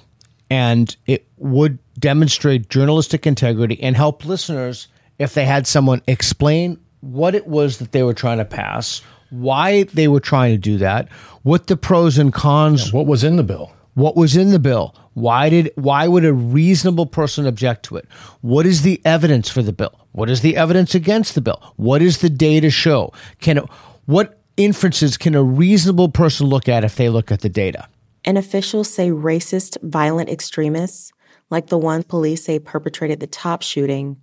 [0.48, 7.35] And it would demonstrate journalistic integrity and help listeners if they had someone explain what
[7.35, 11.09] it was that they were trying to pass, why they were trying to do that,
[11.43, 14.59] what the pros and cons, yeah, what was in the bill, what was in the
[14.59, 18.06] bill, why did why would a reasonable person object to it?
[18.40, 20.06] What is the evidence for the bill?
[20.12, 21.74] What is the evidence against the bill?
[21.77, 23.12] What is the data show?
[23.40, 23.64] Can it,
[24.06, 27.89] what inferences can a reasonable person look at if they look at the data?
[28.24, 31.12] And officials say racist, violent extremists,
[31.48, 34.16] like the one police say perpetrated the Tops shooting,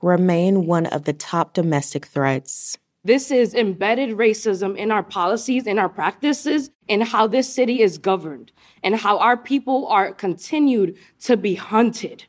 [0.00, 2.76] remain one of the top domestic threats.
[3.04, 7.98] This is embedded racism in our policies, in our practices, in how this city is
[7.98, 8.52] governed,
[8.82, 12.26] and how our people are continued to be hunted.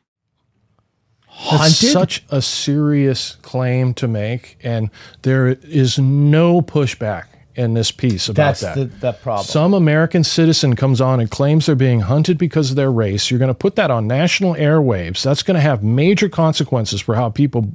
[1.50, 4.90] That's such a serious claim to make, and
[5.22, 8.74] there is no pushback in this piece about That's that.
[8.74, 9.46] the, the problem.
[9.46, 13.30] Some American citizen comes on and claims they're being hunted because of their race.
[13.30, 15.22] You're going to put that on national airwaves.
[15.22, 17.72] That's going to have major consequences for how people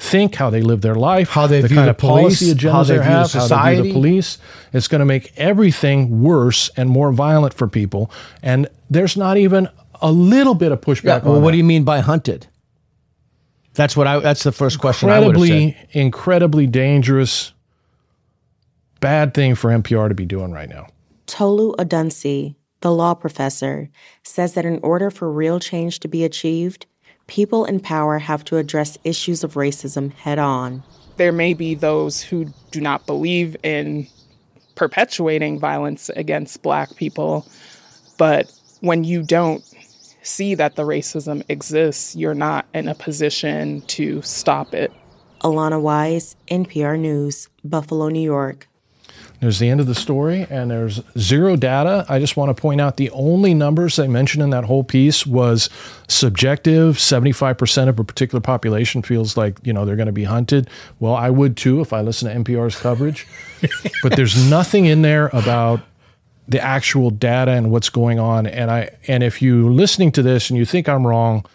[0.00, 2.54] think, how they live their life, how they the view kind the of policy police,
[2.54, 4.38] agendas how they they view have, how they view the police.
[4.72, 8.10] It's going to make everything worse and more violent for people.
[8.42, 9.68] And there's not even
[10.00, 11.04] a little bit of pushback.
[11.04, 11.52] Yeah, on well, what that.
[11.52, 12.46] do you mean by hunted?
[13.74, 14.18] That's what I.
[14.18, 15.88] That's the first question I would have incredibly, said.
[15.92, 17.52] incredibly dangerous,
[19.00, 20.88] bad thing for NPR to be doing right now.
[21.26, 23.88] Tolu Odunsi, the law professor,
[24.24, 26.86] says that in order for real change to be achieved,
[27.30, 30.82] people in power have to address issues of racism head on.
[31.16, 34.08] There may be those who do not believe in
[34.74, 37.46] perpetuating violence against Black people,
[38.18, 39.62] but when you don't
[40.22, 44.92] see that the racism exists, you're not in a position to stop it.
[45.42, 48.66] Alana Wise, NPR News, Buffalo, New York.
[49.40, 52.04] There's the end of the story, and there's zero data.
[52.10, 55.26] I just want to point out the only numbers they mentioned in that whole piece
[55.26, 55.70] was
[56.08, 56.96] subjective.
[56.96, 60.68] 75% of a particular population feels like, you know, they're going to be hunted.
[60.98, 63.26] Well, I would too if I listen to NPR's coverage.
[64.02, 65.80] but there's nothing in there about
[66.46, 68.46] the actual data and what's going on.
[68.46, 71.46] And I and if you listening to this and you think I'm wrong,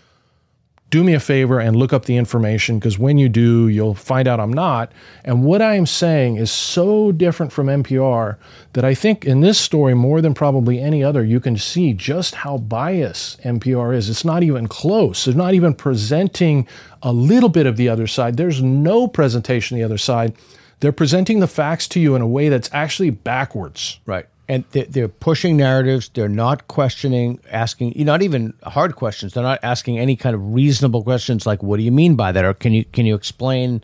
[0.92, 4.28] do me a favor and look up the information because when you do, you'll find
[4.28, 4.92] out I'm not.
[5.24, 8.38] And what I am saying is so different from NPR
[8.74, 12.36] that I think in this story, more than probably any other, you can see just
[12.36, 14.10] how biased NPR is.
[14.10, 15.26] It's not even close.
[15.26, 16.68] They're not even presenting
[17.02, 18.38] a little bit of the other side.
[18.38, 20.34] There's no presentation the other side.
[20.80, 24.00] They're presenting the facts to you in a way that's actually backwards.
[24.06, 24.28] Right.
[24.48, 26.10] And they're, they're pushing narratives.
[26.14, 29.34] They're not questioning, asking, not even hard questions.
[29.34, 32.46] They're not asking any kind of reasonable questions like, "What do you mean by that?"
[32.46, 33.84] or "Can you can you explain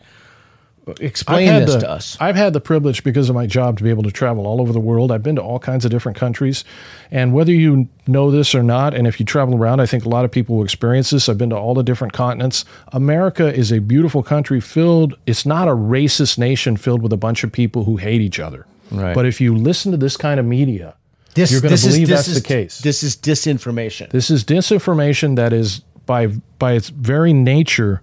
[0.99, 3.89] explain this the, to us?" I've had the privilege because of my job to be
[3.89, 5.11] able to travel all over the world.
[5.11, 6.63] I've been to all kinds of different countries.
[7.09, 10.09] And whether you know this or not, and if you travel around, I think a
[10.09, 11.27] lot of people will experience this.
[11.27, 12.65] I've been to all the different continents.
[12.93, 17.43] America is a beautiful country filled, it's not a racist nation filled with a bunch
[17.43, 18.65] of people who hate each other.
[18.91, 19.15] Right.
[19.15, 20.95] But if you listen to this kind of media,
[21.33, 22.79] This, you're going this to is- believe this that's is- the case.
[22.79, 24.09] This is disinformation.
[24.09, 26.27] This is disinformation that is by
[26.59, 28.01] by its very nature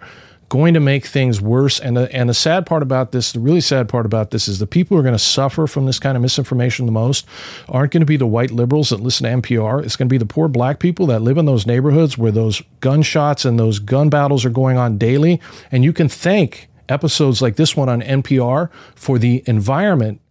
[0.49, 1.79] going to make things worse.
[1.79, 4.59] And the and the sad part about this, the really sad part about this, is
[4.61, 7.27] the people who are going to suffer from this kind of misinformation the most
[7.69, 9.85] aren't going to be the white liberals that listen to NPR.
[9.85, 12.63] It's going to be the poor black people that live in those neighborhoods where those
[12.81, 15.39] gunshots and those gun battles are going on daily.
[15.71, 20.23] And you can thank episodes like this one on NPR for the environment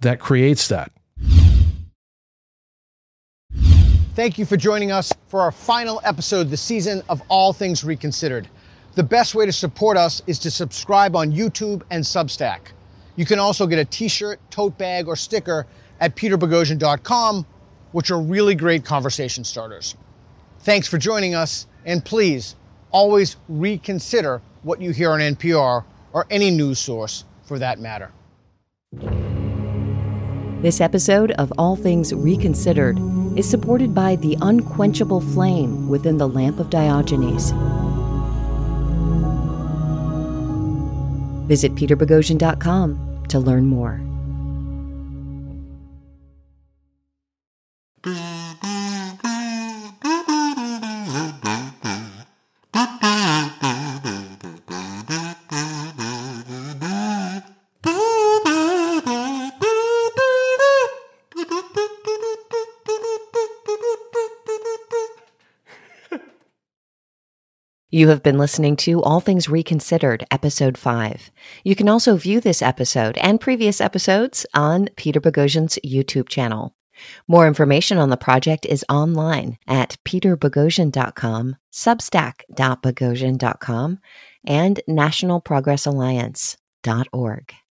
[0.00, 0.92] that creates that.
[4.14, 8.48] Thank you for joining us for our final episode this season of All Things Reconsidered.
[8.96, 12.72] The best way to support us is to subscribe on YouTube and Substack.
[13.16, 15.66] You can also get a t shirt, tote bag, or sticker
[16.00, 17.46] at peterboghossian.com,
[17.92, 19.96] which are really great conversation starters.
[20.60, 22.56] Thanks for joining us, and please
[22.90, 28.10] always reconsider what you hear on NPR or any news source for that matter.
[30.62, 32.98] This episode of All Things Reconsidered
[33.34, 37.52] is supported by the unquenchable flame within the lamp of Diogenes.
[41.48, 44.09] Visit peterboghossian.com to learn more.
[68.00, 71.30] You have been listening to All Things Reconsidered, Episode 5.
[71.64, 76.74] You can also view this episode and previous episodes on Peter Boghossian's YouTube channel.
[77.28, 83.98] More information on the project is online at peterboghossian.com, substack.boghossian.com,
[84.46, 87.54] and nationalprogressalliance.org.